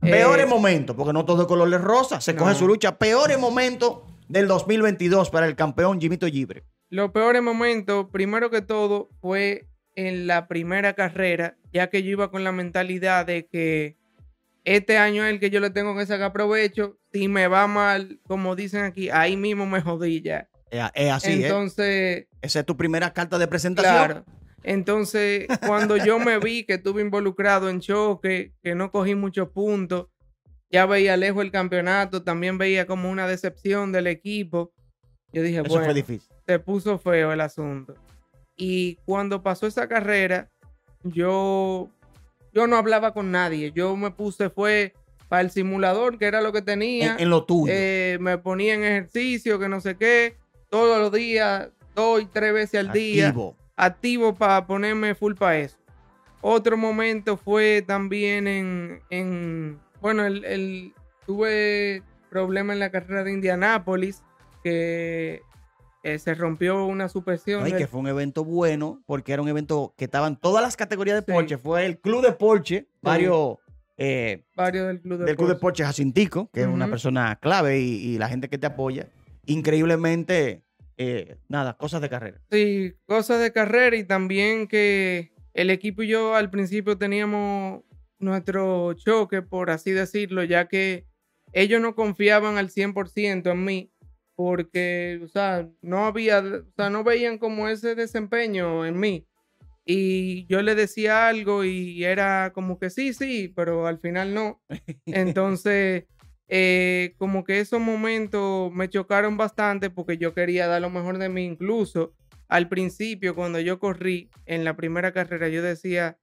Peores 0.00 0.46
Eh, 0.46 0.48
momentos, 0.48 0.96
porque 0.96 1.12
no 1.12 1.24
todo 1.24 1.42
es 1.42 1.48
color 1.48 1.68
de 1.70 1.78
rosa. 1.78 2.20
Se 2.20 2.32
No. 2.32 2.38
coge 2.40 2.54
su 2.54 2.66
lucha. 2.66 2.96
Peores 2.98 3.38
momentos 3.38 3.98
del 4.28 4.48
2022 4.48 5.30
para 5.30 5.46
el 5.46 5.56
campeón 5.56 6.00
Jimito 6.00 6.26
Gibre. 6.26 6.64
Los 6.88 7.10
peores 7.10 7.42
momentos, 7.42 8.06
primero 8.10 8.50
que 8.50 8.62
todo, 8.62 9.10
fue 9.20 9.66
en 9.94 10.26
la 10.26 10.48
primera 10.48 10.94
carrera, 10.94 11.56
ya 11.72 11.88
que 11.88 12.02
yo 12.02 12.10
iba 12.10 12.30
con 12.30 12.44
la 12.44 12.52
mentalidad 12.52 13.26
de 13.26 13.46
que 13.46 13.96
este 14.64 14.96
año 14.98 15.24
es 15.24 15.32
el 15.32 15.40
que 15.40 15.50
yo 15.50 15.60
le 15.60 15.70
tengo 15.70 15.96
que 15.96 16.06
sacar 16.06 16.32
provecho. 16.32 16.96
Si 17.12 17.28
me 17.28 17.46
va 17.48 17.66
mal, 17.66 18.18
como 18.26 18.56
dicen 18.56 18.84
aquí, 18.84 19.10
ahí 19.10 19.36
mismo 19.36 19.66
me 19.66 19.80
jodí 19.82 20.22
ya. 20.22 20.48
Es, 20.94 21.10
así, 21.10 21.32
¿eh? 21.42 21.46
Entonces, 21.46 22.26
Esa 22.40 22.60
es 22.60 22.66
tu 22.66 22.76
primera 22.76 23.12
carta 23.12 23.38
de 23.38 23.48
presentación. 23.48 23.94
claro. 23.94 24.24
Entonces, 24.62 25.46
cuando 25.66 25.96
yo 25.96 26.18
me 26.18 26.38
vi 26.38 26.64
que 26.64 26.74
estuve 26.74 27.02
involucrado 27.02 27.68
en 27.68 27.80
choque, 27.80 28.52
que 28.62 28.74
no 28.74 28.90
cogí 28.90 29.14
muchos 29.14 29.48
puntos, 29.50 30.08
ya 30.70 30.86
veía 30.86 31.16
lejos 31.16 31.44
el 31.44 31.50
campeonato, 31.50 32.22
también 32.22 32.58
veía 32.58 32.86
como 32.86 33.10
una 33.10 33.26
decepción 33.26 33.92
del 33.92 34.06
equipo. 34.06 34.72
Yo 35.32 35.42
dije, 35.42 35.60
Eso 35.60 35.68
bueno, 35.68 35.92
se 36.46 36.58
puso 36.58 36.98
feo 36.98 37.32
el 37.32 37.40
asunto. 37.40 37.94
Y 38.56 38.96
cuando 39.06 39.42
pasó 39.42 39.66
esa 39.66 39.88
carrera, 39.88 40.50
yo, 41.02 41.90
yo 42.52 42.66
no 42.66 42.76
hablaba 42.76 43.14
con 43.14 43.30
nadie. 43.30 43.72
Yo 43.74 43.96
me 43.96 44.10
puse, 44.10 44.50
fue 44.50 44.94
para 45.28 45.42
el 45.42 45.50
simulador, 45.50 46.18
que 46.18 46.26
era 46.26 46.40
lo 46.40 46.52
que 46.52 46.62
tenía. 46.62 47.14
En, 47.14 47.20
en 47.20 47.30
lo 47.30 47.44
tuyo. 47.44 47.72
Eh, 47.74 48.18
me 48.20 48.36
ponía 48.38 48.74
en 48.74 48.84
ejercicio, 48.84 49.58
que 49.58 49.68
no 49.68 49.80
sé 49.80 49.96
qué, 49.96 50.36
todos 50.68 50.98
los 50.98 51.12
días, 51.12 51.70
dos 51.94 52.22
y 52.22 52.26
tres 52.26 52.52
veces 52.52 52.80
al 52.80 52.92
día, 52.92 53.34
Activo. 53.84 54.34
para 54.34 54.66
ponerme 54.66 55.14
full 55.14 55.34
para 55.34 55.58
eso. 55.58 55.76
Otro 56.42 56.76
momento 56.76 57.36
fue 57.36 57.82
también 57.86 58.46
en, 58.48 59.00
en 59.10 59.78
bueno, 60.00 60.24
el, 60.24 60.44
el- 60.44 60.94
tuve 61.26 62.02
problema 62.30 62.72
en 62.72 62.78
la 62.78 62.90
carrera 62.90 63.22
de 63.24 63.32
Indianápolis, 63.32 64.22
que 64.64 65.42
eh, 66.02 66.18
se 66.18 66.34
rompió 66.34 66.86
una 66.86 67.08
suspensión. 67.08 67.62
Ay, 67.64 67.72
que 67.74 67.86
fue 67.86 68.00
un 68.00 68.08
evento 68.08 68.42
bueno, 68.44 69.02
porque 69.06 69.32
era 69.32 69.42
un 69.42 69.48
evento 69.48 69.92
que 69.98 70.06
estaban 70.06 70.36
todas 70.40 70.62
las 70.62 70.76
categorías 70.76 71.16
de 71.16 71.24
Sí. 71.26 71.32
Porsche. 71.36 71.58
Fue 71.58 71.84
el 71.86 71.98
club 72.00 72.22
de 72.22 72.32
Porsche, 72.32 72.86
varios 73.02 73.58
eh, 73.98 74.44
varios 74.56 74.86
del 74.86 75.00
club 75.02 75.18
de 75.18 75.24
del 75.26 75.36
club 75.36 75.48
de 75.48 75.54
Porsche. 75.56 75.60
Porsche 75.60 75.84
Jacintico, 75.84 76.48
que 76.54 76.62
es 76.62 76.66
una 76.66 76.88
persona 76.88 77.36
clave 77.36 77.80
y, 77.80 78.14
y 78.14 78.18
la 78.18 78.28
gente 78.28 78.48
que 78.48 78.56
te 78.56 78.66
apoya. 78.66 79.08
Increíblemente, 79.44 80.62
eh, 81.02 81.38
nada, 81.48 81.78
cosas 81.78 82.02
de 82.02 82.10
carrera. 82.10 82.42
Sí, 82.50 82.92
cosas 83.06 83.40
de 83.40 83.52
carrera 83.54 83.96
y 83.96 84.04
también 84.04 84.68
que 84.68 85.32
el 85.54 85.70
equipo 85.70 86.02
y 86.02 86.08
yo 86.08 86.34
al 86.34 86.50
principio 86.50 86.98
teníamos 86.98 87.82
nuestro 88.18 88.92
choque, 88.92 89.40
por 89.40 89.70
así 89.70 89.92
decirlo, 89.92 90.44
ya 90.44 90.68
que 90.68 91.06
ellos 91.54 91.80
no 91.80 91.94
confiaban 91.94 92.58
al 92.58 92.68
100% 92.68 93.50
en 93.50 93.64
mí, 93.64 93.90
porque, 94.34 95.22
o 95.24 95.28
sea, 95.28 95.70
no 95.80 96.04
había, 96.04 96.40
o 96.40 96.70
sea, 96.76 96.90
no 96.90 97.02
veían 97.02 97.38
como 97.38 97.66
ese 97.68 97.94
desempeño 97.94 98.84
en 98.84 99.00
mí. 99.00 99.26
Y 99.86 100.44
yo 100.48 100.60
le 100.60 100.74
decía 100.74 101.28
algo 101.28 101.64
y 101.64 102.04
era 102.04 102.52
como 102.52 102.78
que 102.78 102.90
sí, 102.90 103.14
sí, 103.14 103.48
pero 103.48 103.86
al 103.86 104.00
final 104.00 104.34
no. 104.34 104.62
Entonces, 105.06 106.04
eh, 106.52 107.14
como 107.16 107.44
que 107.44 107.60
esos 107.60 107.80
momentos 107.80 108.72
me 108.72 108.88
chocaron 108.90 109.36
bastante 109.36 109.88
porque 109.88 110.18
yo 110.18 110.34
quería 110.34 110.66
dar 110.66 110.82
lo 110.82 110.90
mejor 110.90 111.18
de 111.18 111.28
mí. 111.28 111.44
Incluso 111.44 112.12
al 112.48 112.68
principio, 112.68 113.34
cuando 113.36 113.60
yo 113.60 113.78
corrí 113.78 114.28
en 114.46 114.64
la 114.64 114.74
primera 114.74 115.12
carrera, 115.12 115.48
yo 115.48 115.62
decía, 115.62 116.18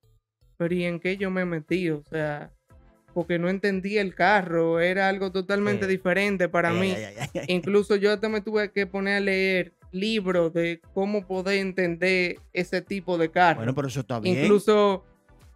pero 0.58 0.76
¿y 0.76 0.84
en 0.84 1.00
qué 1.00 1.16
yo 1.16 1.32
me 1.32 1.46
metí? 1.46 1.90
O 1.90 2.04
sea, 2.04 2.52
porque 3.14 3.40
no 3.40 3.48
entendía 3.50 4.02
el 4.02 4.14
carro, 4.14 4.80
era 4.82 5.08
algo 5.08 5.32
totalmente 5.32 5.86
Sí. 5.86 5.92
diferente 5.92 6.50
para 6.50 6.72
Ay, 6.72 6.78
mí. 6.80 6.96
Incluso 7.48 7.96
yo 7.96 8.12
hasta 8.12 8.28
me 8.28 8.42
tuve 8.42 8.72
que 8.72 8.86
poner 8.86 9.16
a 9.16 9.20
leer 9.22 9.74
libros 9.94 10.54
de 10.54 10.82
cómo 10.94 11.26
poder 11.26 11.60
entender 11.60 12.42
ese 12.52 12.82
tipo 12.82 13.18
de 13.18 13.32
carro. 13.32 13.60
Bueno, 13.60 13.74
pero 13.74 13.88
eso 13.88 14.02
está 14.02 14.20
bien. 14.20 14.44
Incluso 14.44 15.06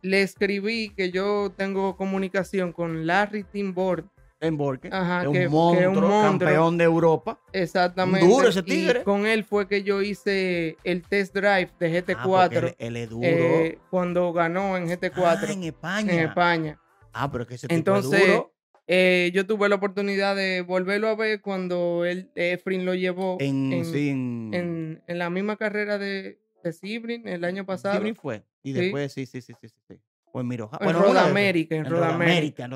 le 0.01 0.21
escribí 0.21 0.89
que 0.95 1.11
yo 1.11 1.51
tengo 1.55 1.97
comunicación 1.97 2.71
con 2.71 3.05
Larry 3.05 3.43
Timbord. 3.43 4.05
En 4.41 4.57
Borque, 4.57 4.89
Ajá, 4.91 5.21
es 5.21 5.27
un 5.27 5.33
que- 5.33 5.39
que 5.39 5.45
es 5.45 5.51
monstruo, 5.51 5.89
un 5.91 5.99
monstruo. 5.99 6.21
campeón 6.23 6.77
de 6.77 6.83
Europa. 6.83 7.39
Exactamente. 7.53 8.25
Un 8.25 8.31
duro 8.31 8.47
ese 8.49 8.59
Y 8.59 8.63
tigre. 8.63 9.03
con 9.03 9.25
él 9.27 9.43
fue 9.43 9.67
que 9.67 9.83
yo 9.83 10.01
hice 10.01 10.77
el 10.83 11.03
test 11.03 11.33
drive 11.35 11.69
de 11.79 11.87
Ah, 11.87 11.89
GT4 12.01 12.61
porque 12.61 12.75
él, 12.79 12.95
él 12.95 12.97
es 12.97 13.09
duro. 13.09 13.21
eh, 13.27 13.77
cuando 13.91 14.33
ganó 14.33 14.75
en 14.77 14.87
GT4 14.87 15.47
Ah, 15.49 15.53
en 15.53 15.63
España. 15.63 16.13
en 16.13 16.19
España. 16.27 16.79
Ah, 17.13 17.31
pero 17.31 17.43
es 17.43 17.47
que 17.49 17.55
ese 17.55 17.67
tipo 17.67 17.77
Entonces, 17.77 18.19
es 18.21 18.27
duro. 18.27 18.53
eh, 18.87 19.31
yo 19.33 19.45
tuve 19.45 19.69
la 19.69 19.75
oportunidad 19.75 20.35
de 20.35 20.61
volverlo 20.61 21.07
a 21.09 21.15
ver 21.15 21.39
cuando 21.41 22.03
él, 22.05 22.31
Efrin 22.35 22.83
lo 22.85 22.95
llevó 22.95 23.37
En, 23.39 23.71
en, 23.71 23.85
sí, 23.85 24.09
en, 24.09 24.49
en- 24.53 25.03
en 25.05 25.19
la 25.19 25.29
misma 25.29 25.55
carrera 25.55 25.97
de, 25.99 26.39
de 26.63 26.73
Sebring 26.73 27.27
el 27.27 27.43
año 27.43 27.65
pasado. 27.65 27.95
Sebring 27.95 28.15
fue. 28.15 28.43
Y 28.63 28.73
después, 28.73 29.13
sí, 29.13 29.25
sí, 29.27 29.41
sí, 29.41 29.53
sí, 29.61 29.67
sí. 29.69 29.75
sí. 29.87 29.99
O 30.33 30.39
en 30.41 30.47
Miroja. 30.47 30.77
En 30.79 30.87
de 30.87 30.93
Road 30.93 31.09
esas. 31.11 31.27
América, 31.27 31.75
en 31.75 31.85
En 31.85 31.91
Road 31.91 32.03
América. 32.03 32.63
En 32.65 32.71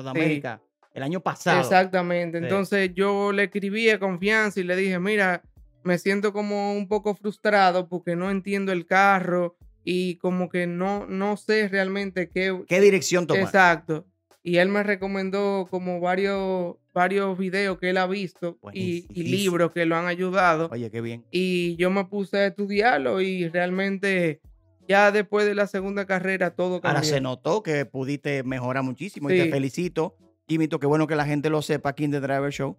Sí. 0.58 0.62
El 0.96 1.02
año 1.02 1.20
pasado. 1.20 1.60
Exactamente. 1.60 2.38
Sí. 2.38 2.44
Entonces 2.44 2.90
yo 2.94 3.30
le 3.30 3.44
escribí 3.44 3.90
a 3.90 3.98
confianza 3.98 4.60
y 4.60 4.62
le 4.62 4.74
dije, 4.76 4.98
mira, 4.98 5.42
me 5.84 5.98
siento 5.98 6.32
como 6.32 6.72
un 6.72 6.88
poco 6.88 7.14
frustrado 7.14 7.86
porque 7.86 8.16
no 8.16 8.30
entiendo 8.30 8.72
el 8.72 8.86
carro 8.86 9.58
y 9.84 10.16
como 10.16 10.48
que 10.48 10.66
no, 10.66 11.04
no 11.06 11.36
sé 11.36 11.68
realmente 11.68 12.30
qué... 12.30 12.62
¿Qué 12.66 12.80
dirección 12.80 13.26
tomar? 13.26 13.42
Exacto. 13.42 14.06
Y 14.42 14.56
él 14.56 14.70
me 14.70 14.82
recomendó 14.82 15.66
como 15.68 16.00
varios, 16.00 16.76
varios 16.94 17.36
videos 17.36 17.78
que 17.78 17.90
él 17.90 17.98
ha 17.98 18.06
visto 18.06 18.58
y, 18.72 19.06
libros 19.10 19.72
que 19.72 19.84
lo 19.84 19.96
han 19.96 20.06
ayudado. 20.06 20.70
Oye, 20.72 20.90
qué 20.90 21.02
bien. 21.02 21.26
Y 21.30 21.76
yo 21.76 21.90
me 21.90 22.06
puse 22.06 22.38
a 22.38 22.46
estudiarlo 22.46 23.20
y 23.20 23.50
realmente 23.50 24.40
ya 24.88 25.12
después 25.12 25.44
de 25.44 25.54
la 25.54 25.66
segunda 25.66 26.06
carrera 26.06 26.52
todo 26.52 26.80
cambió. 26.80 26.96
Ahora 26.96 27.02
se 27.06 27.20
notó 27.20 27.62
que 27.62 27.84
pudiste 27.84 28.44
mejorar 28.44 28.82
muchísimo 28.82 29.30
y 29.30 29.36
te 29.36 29.50
felicito. 29.50 30.16
Jimito, 30.48 30.78
qué 30.78 30.86
bueno 30.86 31.06
que 31.06 31.16
la 31.16 31.24
gente 31.26 31.50
lo 31.50 31.60
sepa 31.62 31.90
aquí 31.90 32.04
en 32.04 32.12
The 32.12 32.20
Driver 32.20 32.52
Show. 32.52 32.76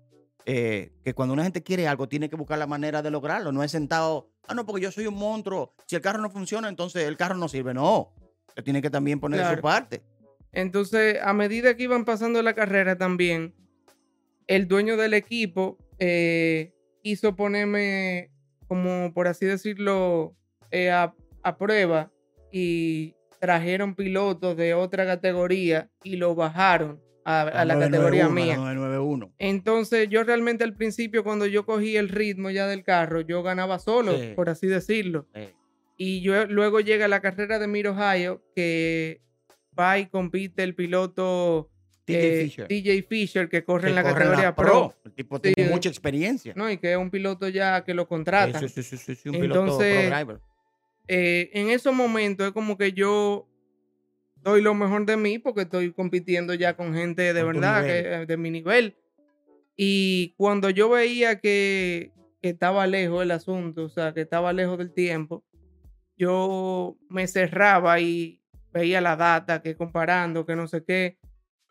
eh, 0.50 0.94
que 1.04 1.14
cuando 1.14 1.34
una 1.34 1.44
gente 1.44 1.62
quiere 1.62 1.90
algo, 1.90 2.08
tiene 2.08 2.30
que 2.30 2.38
buscar 2.38 2.58
la 2.58 2.68
manera 2.68 3.02
de 3.02 3.12
lograrlo. 3.12 3.52
No 3.52 3.64
es 3.64 3.72
sentado, 3.72 4.30
ah, 4.48 4.54
no, 4.54 4.66
porque 4.66 4.82
yo 4.82 4.92
soy 4.94 5.06
un 5.06 5.16
monstruo. 5.16 5.74
Si 5.88 5.98
el 5.98 6.02
carro 6.02 6.22
no 6.22 6.30
funciona, 6.30 6.70
entonces 6.70 7.04
el 7.06 7.18
carro 7.18 7.36
no 7.36 7.50
sirve. 7.50 7.74
No. 7.74 8.14
Usted 8.48 8.64
tiene 8.64 8.82
que 8.82 8.90
también 8.90 9.20
poner 9.20 9.40
de 9.40 9.44
su 9.46 9.50
Claro. 9.50 9.62
parte. 9.62 10.04
Entonces, 10.54 11.18
a 11.22 11.34
medida 11.34 11.76
que 11.76 11.84
iban 11.84 12.06
pasando 12.06 12.42
la 12.42 12.54
carrera 12.54 12.98
también, 12.98 13.54
el 14.48 14.70
dueño 14.70 14.96
del 14.96 15.14
equipo 15.14 15.78
eh, 16.00 16.72
quiso 17.04 17.36
ponerme, 17.36 18.32
como 18.70 19.14
por 19.14 19.28
así 19.28 19.46
decirlo, 19.46 20.34
eh, 20.72 20.92
a, 20.92 21.14
a 21.44 21.58
prueba 21.58 22.10
y 22.54 23.16
trajeron 23.42 23.96
pilotos 23.96 24.56
de 24.56 24.74
otra 24.76 25.06
categoría 25.06 25.90
y 26.04 26.16
lo 26.16 26.36
bajaron 26.36 27.02
a, 27.30 27.42
a 27.42 27.66
la 27.66 27.78
categoría 27.78 28.24
991, 28.30 28.30
mía. 28.32 28.54
la 28.58 28.74
991. 28.74 29.34
Entonces 29.38 30.08
yo 30.10 30.24
realmente 30.24 30.64
al 30.64 30.74
principio 30.76 31.24
cuando 31.26 31.46
yo 31.46 31.66
cogí 31.66 31.98
el 31.98 32.08
ritmo 32.08 32.50
ya 32.52 32.68
del 32.68 32.84
carro, 32.84 33.20
yo 33.22 33.44
ganaba 33.44 33.80
solo, 33.80 34.18
Sí. 34.18 34.32
por 34.36 34.50
así 34.50 34.68
decirlo. 34.68 35.28
Y 35.98 36.22
yo, 36.22 36.46
luego 36.46 36.80
llega 36.80 37.08
la 37.08 37.20
carrera 37.22 37.60
de 37.60 37.68
Mid 37.68 37.90
Ohio, 37.90 38.44
que 38.56 39.22
va 39.78 40.00
y 40.00 40.06
compite 40.06 40.64
el 40.64 40.74
piloto 40.74 41.70
TJ 42.06 42.16
eh, 42.18 42.44
Fisher. 42.68 43.06
Fisher, 43.10 43.50
que 43.50 43.64
corre 43.66 43.84
que 43.84 43.90
en 43.90 43.96
la 43.96 44.04
corre 44.04 44.14
categoría 44.16 44.56
Pro. 44.56 44.96
El 45.04 45.12
tipo 45.12 45.40
Sí, 45.44 45.52
tiene 45.54 45.70
mucha 45.70 45.90
experiencia. 45.90 46.54
¿no? 46.56 46.72
Y 46.72 46.78
que 46.78 46.92
es 46.94 46.98
un 46.98 47.10
piloto 47.12 47.50
ya 47.50 47.84
que 47.84 47.94
lo 47.94 48.08
contrata. 48.08 48.60
Sí, 48.60 48.70
sí, 48.70 48.84
sí, 48.84 48.96
sí, 48.96 49.16
sí, 49.16 49.30
un 49.30 49.40
piloto 49.42 49.62
Entonces, 49.64 50.08
pro 50.08 50.16
driver. 50.18 50.40
Eh, 51.10 51.50
en 51.54 51.70
esos 51.72 51.94
momentos 51.94 52.48
es 52.48 52.54
como 52.54 52.78
que 52.78 52.94
yo 52.94 53.48
doy 54.48 54.62
lo 54.62 54.74
mejor 54.74 55.06
de 55.06 55.18
mí 55.18 55.40
porque 55.40 55.62
estoy 55.62 55.92
compitiendo 55.92 56.54
ya 56.54 56.76
con 56.76 56.94
gente 56.94 57.34
de 57.34 57.42
Con 57.42 57.54
verdad, 57.54 57.86
que, 57.86 58.26
de 58.26 58.38
mi 58.38 58.50
nivel. 58.50 58.96
Y 59.76 60.34
cuando 60.38 60.70
yo 60.70 60.90
veía 60.90 61.40
que, 61.40 62.12
que 62.42 62.50
estaba 62.50 62.88
lejos 62.88 63.24
el 63.24 63.32
asunto, 63.32 63.84
o 63.84 63.90
sea, 63.90 64.14
que 64.14 64.22
estaba 64.22 64.54
lejos 64.54 64.78
del 64.78 64.94
tiempo, 64.94 65.44
yo 66.18 66.98
me 67.10 67.28
cerraba 67.28 68.00
y 68.00 68.42
veía 68.72 69.02
la 69.02 69.18
data, 69.18 69.62
que 69.62 69.76
comparando, 69.76 70.46
que 70.46 70.56
no 70.56 70.68
sé 70.68 70.84
qué. 70.84 71.18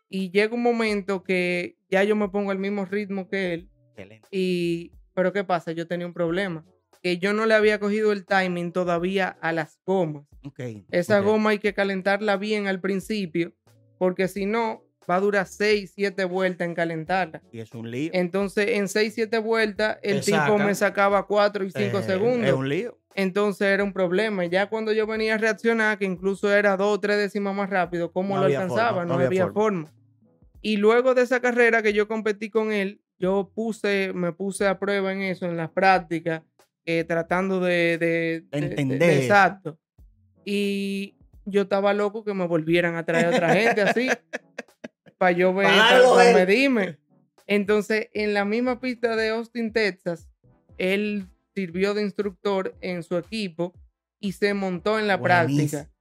Y 0.07 0.29
llega 0.29 0.53
un 0.53 0.63
momento 0.63 1.23
que 1.23 1.77
ya 1.89 2.03
yo 2.03 2.15
me 2.15 2.29
pongo 2.29 2.51
al 2.51 2.59
mismo 2.59 2.85
ritmo 2.85 3.27
que 3.27 3.55
él. 3.55 3.69
Excelente. 3.89 4.27
Y, 4.31 4.91
pero 5.13 5.33
¿qué 5.33 5.43
pasa? 5.43 5.71
Yo 5.71 5.87
tenía 5.87 6.05
un 6.05 6.13
problema. 6.13 6.63
Que 7.03 7.17
yo 7.17 7.33
no 7.33 7.45
le 7.45 7.53
había 7.53 7.79
cogido 7.79 8.11
el 8.11 8.25
timing 8.25 8.71
todavía 8.71 9.37
a 9.41 9.51
las 9.51 9.79
gomas. 9.85 10.25
Ok. 10.43 10.59
Esa 10.91 11.19
goma 11.19 11.51
hay 11.51 11.59
que 11.59 11.73
calentarla 11.73 12.37
bien 12.37 12.67
al 12.67 12.79
principio, 12.81 13.53
porque 13.97 14.27
si 14.27 14.45
no, 14.45 14.83
va 15.09 15.15
a 15.15 15.19
durar 15.19 15.47
6, 15.47 15.91
7 15.95 16.25
vueltas 16.25 16.67
en 16.67 16.75
calentarla. 16.75 17.41
Y 17.51 17.59
es 17.59 17.73
un 17.73 17.89
lío. 17.91 18.09
Entonces, 18.13 18.67
en 18.71 18.87
6, 18.87 19.13
7 19.15 19.37
vueltas, 19.39 19.97
el 20.01 20.19
Te 20.19 20.25
tipo 20.31 20.37
saca. 20.37 20.57
me 20.65 20.75
sacaba 20.75 21.25
4 21.27 21.65
y 21.65 21.71
5 21.71 21.99
Eh, 21.99 22.03
segundos. 22.03 22.47
Es 22.47 22.53
un 22.53 22.67
lío. 22.69 22.97
Entonces 23.15 23.67
era 23.67 23.83
un 23.83 23.93
problema. 23.93 24.45
Ya 24.45 24.67
cuando 24.69 24.91
yo 24.93 25.07
venía 25.07 25.35
a 25.35 25.37
reaccionar, 25.37 25.97
que 25.97 26.05
incluso 26.05 26.53
era 26.53 26.77
dos 26.77 26.97
o 26.97 26.99
tres 26.99 27.17
décimas 27.17 27.55
más 27.55 27.69
rápido, 27.69 28.11
¿cómo 28.11 28.35
No 28.35 28.41
lo 28.41 28.45
alcanzaba? 28.47 28.89
forma, 28.89 29.01
no, 29.05 29.07
no 29.07 29.13
había 29.15 29.27
había 29.27 29.47
forma. 29.53 29.91
Y 30.61 30.77
luego 30.77 31.15
de 31.15 31.23
esa 31.23 31.39
carrera 31.39 31.81
que 31.81 31.93
yo 31.93 32.07
competí 32.07 32.49
con 32.49 32.71
él, 32.71 33.01
yo 33.17 33.51
puse, 33.55 34.11
me 34.13 34.33
puse 34.33 34.67
a 34.67 34.77
prueba 34.77 35.13
en 35.13 35.21
eso, 35.23 35.45
en 35.47 35.57
las 35.57 35.71
prácticas, 35.71 36.43
eh, 36.87 37.03
tratando 37.03 37.59
de, 37.59 37.97
de- 37.99 38.41
de- 38.49 38.59
de- 38.61 38.65
Entender. 38.67 38.99
de- 38.99 39.19
exacto. 39.21 39.77
Y 40.45 41.15
yo 41.45 41.63
estaba 41.63 41.93
loco 41.93 42.23
que 42.23 42.33
me 42.33 42.47
volvieran 42.47 42.95
a 42.95 43.05
traer 43.05 43.27
otra 43.27 43.53
gente 43.53 43.81
así, 43.81 44.07
para 45.17 45.33
yo 45.33 45.53
ver, 45.53 45.67
Pa' 45.67 46.15
para, 46.15 46.33
medirme. 46.33 46.97
Entonces, 47.45 48.07
en 48.13 48.33
la 48.33 48.45
misma 48.45 48.79
pista 48.79 49.15
de 49.17 49.29
Austin, 49.29 49.71
Texas, 49.73 50.29
él 50.77 51.27
sirvió 51.53 51.93
de 51.93 52.03
instructor 52.03 52.73
en 52.81 53.03
su 53.03 53.17
equipo 53.17 53.73
y 54.21 54.31
se 54.31 54.53
montó 54.53 54.97
en 54.97 55.07
la 55.07 55.17
Buenísimo. 55.17 55.69
práctica. 55.83 55.91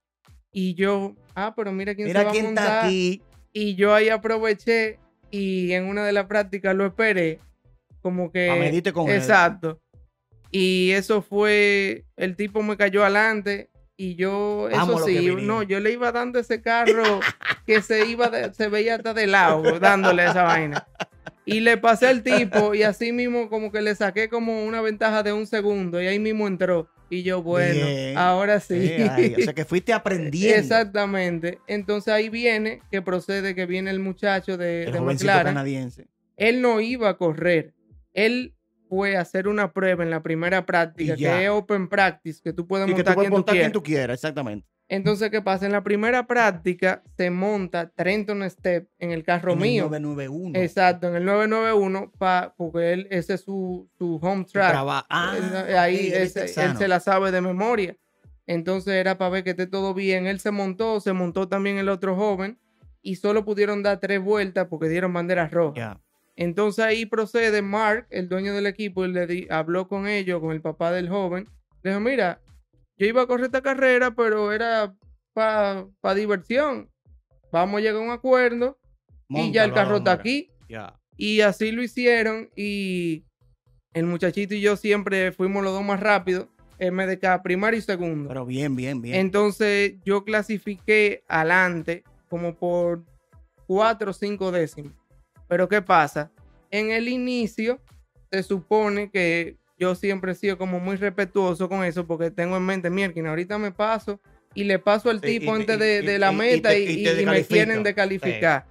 Y 0.52 0.74
yo, 0.74 1.14
ah, 1.34 1.52
pero 1.56 1.72
mira 1.72 1.94
quién 1.94 2.06
se 2.08 2.10
Mira 2.14 2.22
va 2.24 2.30
a 2.30 2.32
quién 2.32 2.46
está 2.46 2.84
aquí. 2.86 3.22
Y 3.52 3.74
yo 3.74 3.92
ahí 3.94 4.08
aproveché 4.08 4.98
y 5.30 5.72
en 5.72 5.84
una 5.86 6.04
de 6.06 6.12
las 6.12 6.26
prácticas 6.26 6.74
lo 6.76 6.86
esperé. 6.86 7.40
Como 8.02 8.30
que. 8.30 8.46
Pa' 8.48 8.56
medirte 8.56 8.92
con 8.92 9.08
él. 9.08 9.16
Y 10.50 10.90
eso 10.92 11.22
fue. 11.22 12.04
El 12.16 12.36
tipo 12.36 12.62
me 12.62 12.76
cayó 12.76 13.02
adelante. 13.02 13.70
Y 13.98 14.14
yo, 14.14 14.68
Vamos 14.70 14.96
eso 14.96 15.06
sí, 15.06 15.34
no, 15.40 15.62
yo 15.62 15.80
le 15.80 15.90
iba 15.90 16.12
dando 16.12 16.38
ese 16.38 16.60
carro 16.60 17.20
que 17.66 17.80
se 17.80 18.06
iba, 18.06 18.28
de- 18.28 18.52
se 18.52 18.68
veía 18.68 18.96
hasta 18.96 19.14
de 19.14 19.26
lado, 19.26 19.62
dándole 19.80 20.24
esa 20.26 20.42
vaina. 20.42 20.86
Y 21.46 21.60
le 21.60 21.78
pasé 21.78 22.08
al 22.08 22.22
tipo 22.22 22.74
y 22.74 22.82
así 22.82 23.12
mismo 23.12 23.48
como 23.48 23.72
que 23.72 23.80
le 23.80 23.94
saqué 23.94 24.28
como 24.28 24.64
una 24.66 24.82
ventaja 24.82 25.22
de 25.22 25.32
un 25.32 25.46
segundo 25.46 26.02
y 26.02 26.08
ahí 26.08 26.18
mismo 26.18 26.46
entró. 26.46 26.90
Y 27.08 27.22
yo, 27.22 27.40
bueno, 27.42 27.86
Bien. 27.86 28.18
ahora 28.18 28.60
sí. 28.60 28.74
Eh, 28.78 29.08
ay, 29.10 29.34
o 29.38 29.42
sea 29.44 29.54
que 29.54 29.64
fuiste 29.64 29.92
aprendiendo. 29.94 30.58
Exactamente. 30.58 31.60
Entonces 31.66 32.12
ahí 32.12 32.28
viene 32.28 32.82
que 32.90 33.00
procede 33.00 33.54
que 33.54 33.64
viene 33.64 33.90
el 33.90 34.00
muchacho 34.00 34.58
de, 34.58 34.84
El 34.84 34.92
de 34.92 35.00
McLaren. 35.00 35.44
canadiense. 35.54 36.06
Él 36.36 36.60
no 36.60 36.82
iba 36.82 37.08
a 37.08 37.16
correr. 37.16 37.72
Él 38.12 38.52
fue 38.88 39.16
hacer 39.16 39.48
una 39.48 39.72
prueba 39.72 40.02
en 40.04 40.10
la 40.10 40.22
primera 40.22 40.64
práctica, 40.66 41.16
que 41.16 41.44
es 41.44 41.50
Open 41.50 41.88
Practice, 41.88 42.40
que 42.42 42.52
tú 42.52 42.66
puedes 42.66 42.86
Y 42.86 42.90
que 42.90 42.96
montar 42.96 43.14
tú 43.14 43.16
puedes 43.16 43.28
quien 43.28 43.32
tú 43.32 43.36
montar 43.36 43.52
quien 43.52 43.60
quieras. 43.60 43.72
tú 43.72 43.82
quieras, 43.82 44.14
exactamente. 44.14 44.66
Entonces, 44.88 45.30
¿qué 45.30 45.42
pasa? 45.42 45.66
En 45.66 45.72
la 45.72 45.82
primera 45.82 46.28
práctica 46.28 47.02
se 47.16 47.28
monta 47.30 47.90
Trenton 47.90 48.48
Step 48.48 48.88
en 49.00 49.10
el 49.10 49.24
carro 49.24 49.52
En 49.54 49.58
el 49.58 49.62
mío. 49.64 49.82
991. 49.88 50.58
Exacto, 50.60 51.08
en 51.08 51.16
el 51.16 51.24
991, 51.24 52.12
pa, 52.16 52.54
porque 52.56 52.92
él, 52.92 53.08
ese 53.10 53.34
es 53.34 53.40
su, 53.40 53.90
su 53.98 54.16
home 54.22 54.44
track. 54.44 54.76
Ah, 55.10 55.34
Eh, 55.68 55.76
ahí 55.76 56.06
él 56.08 56.22
es 56.22 56.36
ese- 56.36 56.62
él 56.64 56.76
se 56.76 56.86
la 56.86 57.00
sabe 57.00 57.32
de 57.32 57.40
memoria. 57.40 57.96
Entonces 58.46 58.94
era 58.94 59.18
para 59.18 59.30
ver 59.30 59.42
que 59.44 59.50
esté 59.50 59.66
todo 59.66 59.92
bien. 59.92 60.28
Él 60.28 60.38
se 60.38 60.52
montó, 60.52 61.00
se 61.00 61.12
montó 61.12 61.48
también 61.48 61.78
el 61.78 61.88
otro 61.88 62.14
joven 62.14 62.60
y 63.02 63.16
solo 63.16 63.44
pudieron 63.44 63.82
dar 63.82 63.98
tres 63.98 64.22
vueltas 64.22 64.68
porque 64.70 64.88
dieron 64.88 65.12
banderas 65.12 65.50
rojas. 65.50 65.76
Ya. 65.76 66.00
Entonces 66.36 66.84
ahí 66.84 67.06
procede 67.06 67.62
Mark, 67.62 68.06
el 68.10 68.28
dueño 68.28 68.52
del 68.54 68.66
equipo, 68.66 69.04
y 69.04 69.12
le 69.12 69.26
di- 69.26 69.46
habló 69.50 69.88
con 69.88 70.06
ellos, 70.06 70.40
con 70.40 70.52
el 70.52 70.60
papá 70.60 70.92
del 70.92 71.08
joven. 71.08 71.48
Le 71.82 71.90
dijo, 71.90 72.00
mira, 72.00 72.40
yo 72.98 73.06
iba 73.06 73.22
a 73.22 73.26
correr 73.26 73.46
esta 73.46 73.62
carrera, 73.62 74.14
pero 74.14 74.52
era 74.52 74.94
para 75.32 76.14
diversión. 76.14 76.90
Vamos 77.52 77.78
a 77.78 77.80
llegar 77.80 77.96
a 77.96 78.04
un 78.04 78.10
acuerdo 78.10 78.78
y 79.28 79.52
ya 79.52 79.64
el 79.64 79.70
carro 79.74 79.96
está 79.98 80.12
aquí. 80.12 80.50
Y 81.16 81.40
así 81.40 81.72
lo 81.72 81.82
hicieron 81.82 82.50
y 82.56 83.24
el 83.94 84.04
muchachito 84.04 84.54
y 84.54 84.60
yo 84.60 84.76
siempre 84.76 85.32
fuimos 85.32 85.64
los 85.64 85.72
dos 85.72 85.82
más 85.84 86.00
rápidos, 86.00 86.48
MDK 86.78 87.42
primario 87.42 87.78
y 87.78 87.82
segundo. 87.82 88.28
Pero 88.28 88.44
bien, 88.44 88.76
bien, 88.76 89.00
bien. 89.00 89.14
Entonces 89.16 89.94
yo 90.04 90.24
clasifiqué 90.24 91.22
adelante 91.28 92.04
como 92.28 92.54
por 92.54 93.04
cuatro 93.66 94.10
o 94.10 94.14
cinco 94.14 94.52
décimas. 94.52 94.92
Pero 95.48 95.68
¿qué 95.68 95.82
pasa? 95.82 96.30
En 96.70 96.90
el 96.90 97.08
inicio 97.08 97.80
se 98.30 98.42
supone 98.42 99.10
que 99.10 99.56
yo 99.78 99.94
siempre 99.94 100.32
he 100.32 100.34
sido 100.34 100.58
como 100.58 100.80
muy 100.80 100.96
respetuoso 100.96 101.68
con 101.68 101.84
eso 101.84 102.06
porque 102.06 102.30
tengo 102.30 102.56
en 102.56 102.64
mente, 102.64 102.90
mierda, 102.90 103.28
ahorita 103.28 103.58
me 103.58 103.72
paso 103.72 104.20
y 104.54 104.64
le 104.64 104.78
paso 104.78 105.10
al 105.10 105.20
Sí, 105.20 105.38
tipo 105.38 105.52
y- 105.56 105.60
antes 105.60 105.76
y- 105.76 105.78
de, 105.80 106.00
y- 106.02 106.06
de 106.06 106.18
la 106.18 106.32
meta 106.32 106.70
te- 106.70 106.80
y, 106.92 107.26
me 107.26 107.44
quieren 107.44 107.82
descalificar. 107.82 108.64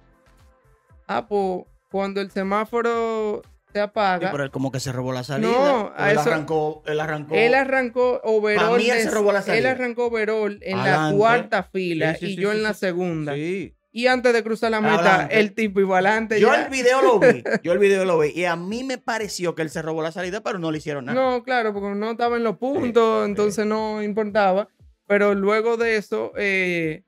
Ah, 1.06 1.26
pues 1.26 1.64
cuando 1.90 2.20
el 2.20 2.30
semáforo 2.30 3.42
se 3.72 3.74
Sí, 3.74 3.78
apaga, 3.78 4.30
pero 4.32 4.42
él 4.42 4.50
como 4.50 4.72
que 4.72 4.80
se 4.80 4.90
robó 4.90 5.12
la 5.12 5.22
salida. 5.22 5.48
No, 5.50 5.92
a 5.96 6.10
él 6.10 6.18
eso- 6.18 6.28
arrancó, 6.30 6.82
él 6.86 6.98
arrancó. 6.98 7.34
Él 7.34 7.54
arrancó 7.54 8.20
overall. 8.24 8.76
mí 8.78 8.90
él 8.90 8.96
de- 8.96 9.02
se 9.04 9.10
robó 9.10 9.32
la 9.32 9.40
él 9.40 9.66
arrancó 9.66 10.06
overall 10.06 10.58
en 10.62 10.78
la 10.78 11.12
cuarta 11.14 11.62
fila 11.62 12.14
Sí, 12.14 12.26
sí, 12.26 12.32
y 12.32 12.36
sí, 12.36 12.42
yo 12.42 12.50
sí, 12.50 12.56
en 12.56 12.62
la 12.64 12.74
sí. 12.74 12.80
segunda. 12.80 13.34
Sí. 13.34 13.74
Y 13.96 14.08
antes 14.08 14.34
de 14.34 14.42
cruzar 14.42 14.70
la 14.70 14.82
meta, 14.82 15.14
Adelante. 15.14 15.40
el 15.40 15.54
tipo 15.54 15.80
iba 15.80 15.94
adelante. 15.94 16.38
Yo 16.38 16.48
ya. 16.48 16.64
el 16.64 16.70
video 16.70 17.00
lo 17.00 17.18
vi. 17.18 17.42
Yo 17.62 17.72
el 17.72 17.78
video 17.78 18.04
lo 18.04 18.18
vi. 18.18 18.28
Y 18.28 18.44
a 18.44 18.54
mí 18.54 18.84
me 18.84 18.98
pareció 18.98 19.54
que 19.54 19.62
él 19.62 19.70
se 19.70 19.80
robó 19.80 20.02
la 20.02 20.12
salida, 20.12 20.42
pero 20.42 20.58
no 20.58 20.70
le 20.70 20.76
hicieron 20.76 21.06
nada. 21.06 21.18
No, 21.18 21.42
claro, 21.42 21.72
porque 21.72 21.88
no 21.94 22.10
estaba 22.10 22.36
en 22.36 22.44
los 22.44 22.58
puntos, 22.58 23.24
sí. 23.24 23.30
entonces 23.30 23.64
no 23.64 24.02
importaba. 24.02 24.68
Pero 25.06 25.34
luego 25.34 25.78
de 25.78 25.96
eso, 25.96 26.32
eh, 26.36 27.04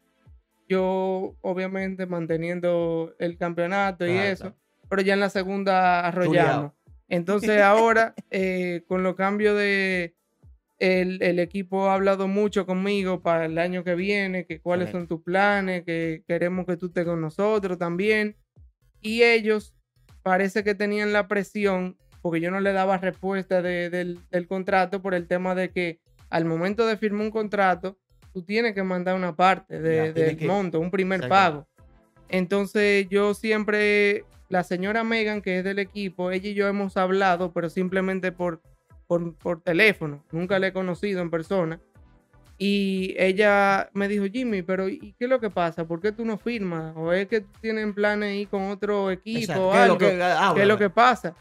yo 0.66 1.36
obviamente 1.42 2.06
manteniendo 2.06 3.14
el 3.18 3.36
campeonato 3.36 4.06
y 4.06 4.16
eso, 4.16 4.44
claro. 4.44 4.56
pero 4.88 5.02
ya 5.02 5.12
en 5.12 5.20
la 5.20 5.28
segunda 5.28 6.06
arrollamos. 6.06 6.38
Chuleado. 6.38 6.74
Entonces 7.10 7.60
ahora, 7.60 8.14
eh, 8.30 8.84
con 8.88 9.02
los 9.02 9.14
cambios 9.14 9.58
de... 9.58 10.14
El, 10.78 11.20
el 11.22 11.40
equipo 11.40 11.88
ha 11.88 11.94
hablado 11.94 12.28
mucho 12.28 12.64
conmigo 12.64 13.20
para 13.20 13.46
el 13.46 13.58
año 13.58 13.82
que 13.82 13.94
viene, 13.96 14.46
que 14.46 14.60
cuáles 14.60 14.90
son 14.90 15.08
tus 15.08 15.22
planes, 15.22 15.82
que 15.84 16.22
queremos 16.28 16.66
que 16.66 16.76
tú 16.76 16.86
estés 16.86 17.04
con 17.04 17.20
nosotros 17.20 17.78
también. 17.78 18.36
Y 19.00 19.22
ellos 19.22 19.74
parece 20.22 20.62
que 20.62 20.74
tenían 20.76 21.12
la 21.12 21.26
presión, 21.26 21.96
porque 22.22 22.40
yo 22.40 22.50
no 22.52 22.60
le 22.60 22.72
daba 22.72 22.98
respuesta 22.98 23.60
de- 23.60 23.90
del, 23.90 24.20
del 24.30 24.46
contrato 24.46 25.02
por 25.02 25.14
el 25.14 25.26
tema 25.26 25.54
de 25.56 25.70
que 25.70 26.00
al 26.30 26.44
momento 26.44 26.86
de 26.86 26.96
firmar 26.96 27.22
un 27.26 27.30
contrato, 27.32 27.98
tú 28.32 28.42
tienes 28.42 28.74
que 28.74 28.82
mandar 28.84 29.16
una 29.16 29.34
parte 29.34 29.80
de- 29.80 30.12
del 30.12 30.36
que- 30.36 30.46
monto, 30.46 30.78
un 30.78 30.90
primer 30.92 31.24
Exacto. 31.24 31.34
pago. 31.34 31.68
Entonces 32.28 33.08
yo 33.08 33.34
siempre, 33.34 34.24
la 34.48 34.62
señora 34.62 35.02
Megan, 35.02 35.40
que 35.42 35.58
es 35.58 35.64
del 35.64 35.78
equipo, 35.78 36.30
ella 36.30 36.50
y 36.50 36.54
yo 36.54 36.68
hemos 36.68 36.96
hablado, 36.96 37.52
pero 37.52 37.70
simplemente 37.70 38.30
por, 38.32 38.60
por, 39.08 39.34
por 39.34 39.60
teléfono, 39.62 40.22
nunca 40.30 40.58
la 40.60 40.68
he 40.68 40.72
conocido 40.72 41.20
en 41.20 41.30
persona. 41.30 41.80
Y 42.60 43.14
ella 43.18 43.88
me 43.94 44.08
dijo, 44.08 44.24
Jimmy, 44.26 44.62
pero 44.62 44.88
¿y 44.88 45.14
qué 45.18 45.24
es 45.24 45.30
lo 45.30 45.38
que 45.40 45.48
pasa? 45.50 45.86
¿Por 45.86 46.00
qué 46.00 46.10
tú 46.10 46.24
no 46.24 46.38
firmas? 46.38 46.92
¿O 46.96 47.12
es 47.12 47.28
que 47.28 47.40
tienen 47.60 47.94
planes 47.94 48.30
ahí 48.30 48.46
con 48.46 48.62
otro 48.70 49.10
equipo 49.12 49.38
Exacto. 49.40 49.70
¿Qué 49.70 49.76
es 49.82 49.86
lo 49.88 49.92
algo? 49.94 49.98
que- 49.98 50.54
¿Qué 50.56 50.62
es 50.62 50.68
lo 50.68 50.78
que 50.78 50.90
pasa? 50.90 51.34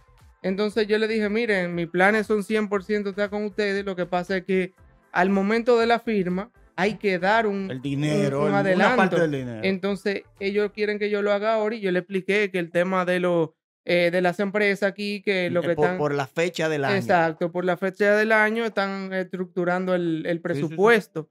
Entonces 0.44 0.88
yo 0.88 0.98
le 1.00 1.08
dije, 1.08 1.28
miren, 1.30 1.74
mis 1.74 1.88
planes 1.88 2.28
son 2.28 2.44
100% 2.44 3.10
estar 3.10 3.30
con 3.32 3.44
ustedes. 3.46 3.84
Lo 3.84 3.96
que 3.96 4.06
pasa 4.06 4.38
es 4.38 4.46
que 4.46 4.74
al 5.12 5.32
momento 5.32 5.80
de 5.80 5.88
la 5.88 6.00
firma 6.00 6.52
hay 6.76 6.94
que 7.00 7.18
dar 7.18 7.48
un, 7.48 7.72
El 7.72 7.82
dinero, 7.82 8.42
un- 8.42 8.44
un 8.44 8.48
el- 8.50 8.52
una 8.54 8.60
adelanto. 8.60 8.98
parte 8.98 9.20
del 9.20 9.32
dinero. 9.32 9.60
Entonces 9.64 10.22
ellos 10.40 10.72
quieren 10.72 11.00
que 11.00 11.10
yo 11.10 11.24
lo 11.24 11.32
haga 11.34 11.56
ahora 11.56 11.76
y 11.76 11.80
yo 11.82 11.92
le 11.92 11.98
expliqué 12.00 12.52
que 12.52 12.60
el 12.60 12.70
tema 12.70 13.04
de, 13.06 13.20
lo, 13.20 13.56
eh, 13.90 14.12
de 14.12 14.22
las 14.22 14.38
empresas 14.42 14.90
aquí, 14.90 15.22
que 15.22 15.50
lo 15.50 15.62
Eh, 15.62 15.70
que 15.70 15.76
por, 15.76 15.86
están... 15.86 15.98
por 15.98 16.14
la 16.14 16.28
fecha 16.28 16.68
del 16.68 16.84
año. 16.84 16.98
Exacto, 16.98 17.54
por 17.54 17.64
la 17.64 17.78
fecha 17.78 18.18
del 18.18 18.34
año 18.34 18.66
están 18.66 19.14
estructurando 19.14 19.96
el, 19.96 20.26
el 20.26 20.32
sí, 20.32 20.34
sí. 20.34 20.40
presupuesto. 20.40 21.30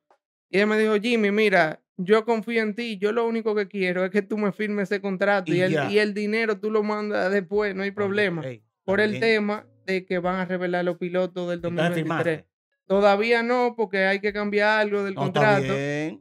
Y 0.49 0.61
él 0.61 0.67
me 0.67 0.79
dijo, 0.79 0.95
Jimmy, 0.97 1.31
mira, 1.31 1.83
yo 1.99 2.25
confío 2.25 2.63
en 2.63 2.75
ti, 2.75 2.97
yo 2.97 3.13
lo 3.13 3.27
único 3.27 3.55
que 3.55 3.69
quiero 3.69 4.07
es 4.07 4.11
que 4.11 4.23
tú 4.23 4.39
me 4.39 4.53
firmes 4.53 4.91
ese 4.91 5.03
contrato 5.03 5.53
y, 5.53 5.59
Y 5.59 5.61
el, 5.61 5.91
y 5.91 5.99
el 5.99 6.15
dinero 6.15 6.59
tú 6.59 6.71
lo 6.71 6.83
mandas 6.83 7.31
después, 7.31 7.75
no 7.75 7.83
hay 7.83 7.91
problema. 7.91 8.43
Por 8.85 9.01
el 9.01 9.21
tema 9.21 9.67
de 9.85 10.07
que 10.07 10.19
van 10.19 10.37
a 10.37 10.45
revelar 10.47 10.85
los 10.85 10.97
pilotos 10.97 11.49
del 11.51 11.57
Entonces 11.59 12.05
2023. 12.05 12.45
Todavía 12.87 13.43
no, 13.43 13.75
porque 13.77 14.05
hay 14.07 14.21
que 14.21 14.33
cambiar 14.33 14.81
algo 14.81 15.03
del 15.03 15.15
No, 15.15 15.23
contrato, 15.23 15.67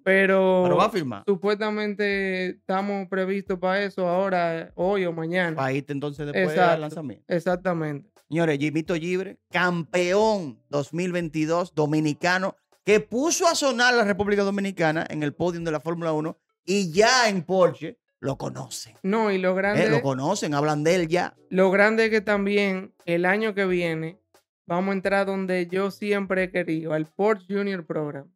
pero, 0.03 0.61
Pero 0.63 0.77
va 0.77 0.85
a 0.85 0.89
firmar. 0.89 1.23
supuestamente 1.25 2.49
estamos 2.49 3.07
previstos 3.07 3.59
para 3.59 3.83
eso 3.83 4.07
ahora, 4.07 4.71
hoy 4.75 5.05
o 5.05 5.13
mañana. 5.13 5.55
Para 5.55 5.73
irte 5.73 5.93
entonces 5.93 6.25
después 6.25 6.49
Exacto. 6.49 6.71
al 6.73 6.81
lanzamiento. 6.81 7.23
Exactamente. 7.27 8.09
Señores, 8.27 8.57
Jimito 8.57 8.95
Libre, 8.95 9.37
campeón 9.51 10.59
2022 10.69 11.75
dominicano, 11.75 12.55
que 12.83 12.99
puso 12.99 13.47
a 13.47 13.55
sonar 13.55 13.93
la 13.93 14.03
República 14.03 14.43
Dominicana 14.43 15.05
en 15.09 15.21
el 15.23 15.33
podio 15.33 15.59
de 15.61 15.71
la 15.71 15.79
Fórmula 15.79 16.11
1 16.13 16.37
y 16.65 16.91
ya 16.91 17.29
en 17.29 17.43
Porsche 17.43 17.97
lo 18.19 18.37
conocen. 18.37 18.95
No, 19.03 19.31
y 19.31 19.37
lo 19.37 19.51
Eh, 19.51 19.55
grande, 19.55 19.89
lo 19.89 20.01
conocen, 20.01 20.55
hablan 20.55 20.83
de 20.83 20.95
él 20.95 21.07
ya. 21.07 21.35
lo 21.49 21.69
grande 21.69 22.05
es 22.05 22.09
que 22.09 22.21
también 22.21 22.93
el 23.05 23.25
año 23.25 23.53
que 23.53 23.65
viene 23.65 24.19
vamos 24.67 24.91
a 24.91 24.93
entrar 24.95 25.25
donde 25.25 25.67
yo 25.67 25.91
siempre 25.91 26.43
he 26.43 26.51
querido, 26.51 26.93
al 26.93 27.05
Porsche 27.05 27.53
Junior 27.53 27.85
Program, 27.85 28.27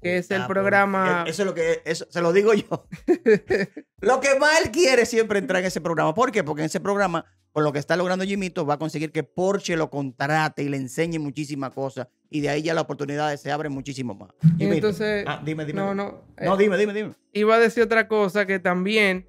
que 0.00 0.18
es 0.18 0.30
el 0.30 0.42
Ah, 0.42 0.48
programa... 0.48 1.16
porque 1.18 1.30
Eso 1.30 1.42
es 1.42 1.46
lo 1.46 1.54
que, 1.54 1.82
eso, 1.84 2.06
se 2.10 2.20
lo 2.20 2.32
digo 2.32 2.52
yo. 2.54 2.86
lo 4.00 4.20
que 4.20 4.38
más 4.38 4.60
él 4.64 4.70
quiere 4.70 5.06
siempre 5.06 5.38
entrar 5.38 5.60
en 5.60 5.66
ese 5.66 5.80
programa. 5.80 6.14
¿Por 6.14 6.30
qué? 6.32 6.44
Porque 6.44 6.62
en 6.62 6.66
ese 6.66 6.80
programa, 6.80 7.24
con 7.52 7.64
lo 7.64 7.72
que 7.72 7.78
está 7.78 7.96
logrando 7.96 8.24
Jimito, 8.24 8.66
va 8.66 8.74
a 8.74 8.78
conseguir 8.78 9.12
que 9.12 9.22
Porsche 9.22 9.76
lo 9.76 9.88
contrate 9.90 10.62
y 10.62 10.68
le 10.68 10.76
enseñe 10.76 11.18
muchísimas 11.18 11.72
cosas. 11.72 12.08
Y 12.28 12.40
de 12.40 12.48
ahí 12.50 12.62
ya 12.62 12.74
las 12.74 12.84
oportunidades 12.84 13.40
se 13.40 13.50
abren 13.52 13.72
muchísimo 13.72 14.14
más. 14.14 14.30
Jimito. 14.58 14.74
entonces, 14.74 15.24
Ah, 15.26 15.40
dime, 15.44 15.64
dime. 15.64 15.80
no, 15.80 15.90
dime. 15.90 15.94
no, 16.02 16.24
eh, 16.36 16.44
No, 16.46 16.56
dime, 16.56 16.76
dime, 16.76 16.92
dime. 16.92 17.12
iba 17.32 17.54
a 17.54 17.58
decir 17.58 17.82
otra 17.84 18.08
cosa 18.08 18.44
que 18.46 18.58
también 18.58 19.26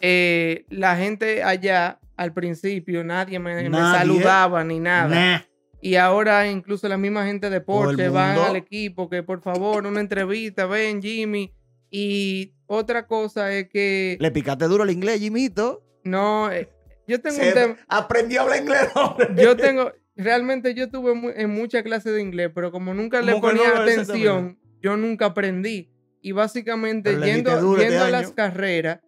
eh, 0.00 0.66
la 0.68 0.96
gente 0.96 1.42
allá 1.42 1.98
al 2.16 2.32
principio 2.34 3.02
nadie 3.02 3.38
me, 3.38 3.54
me 3.62 3.68
Nadie. 3.70 3.98
saludaba 3.98 4.62
ni 4.64 4.78
nada. 4.80 5.08
Nah. 5.08 5.40
Y 5.84 5.96
ahora 5.96 6.48
incluso 6.48 6.88
la 6.88 6.96
misma 6.96 7.26
gente 7.26 7.50
de 7.50 7.60
Porsche 7.60 8.08
van 8.08 8.38
al 8.38 8.54
equipo 8.56 9.10
que 9.10 9.22
por 9.24 9.42
favor 9.42 9.84
una 9.86 10.00
entrevista, 10.00 10.66
ven 10.66 11.02
Jimmy. 11.02 11.52
Y 11.90 12.54
otra 12.66 13.06
cosa 13.06 13.52
es 13.52 13.68
que 13.68 14.16
Le 14.20 14.30
picaste 14.30 14.64
duro 14.66 14.84
el 14.84 14.90
inglés, 14.90 15.18
Jimito. 15.20 15.82
no, 16.04 16.50
eh, 16.50 16.68
yo 17.06 17.20
tengo 17.20 17.36
un 17.44 17.52
tema, 17.52 17.76
aprendió 17.88 18.40
a 18.40 18.42
hablar 18.44 18.62
inglés, 18.62 18.88
hombre. 18.94 19.28
yo 19.42 19.56
tengo, 19.56 19.92
realmente 20.16 20.72
yo 20.72 20.88
tuve 20.88 21.14
mu- 21.14 21.32
en 21.34 21.50
muchas 21.50 21.82
clases 21.82 22.14
de 22.14 22.22
inglés, 22.22 22.50
pero 22.54 22.70
como 22.70 22.94
nunca 22.94 23.20
le 23.20 23.32
Como 23.32 23.48
ponía 23.48 23.74
no, 23.74 23.80
atención, 23.82 24.58
yo 24.80 24.96
nunca 24.96 25.26
aprendí. 25.26 25.90
Y 26.22 26.30
básicamente 26.32 27.10
yendo, 27.20 27.50
este 27.74 27.88
yendo 27.90 28.04
a 28.04 28.10
las 28.10 28.26
año. 28.26 28.34
carreras, 28.36 29.00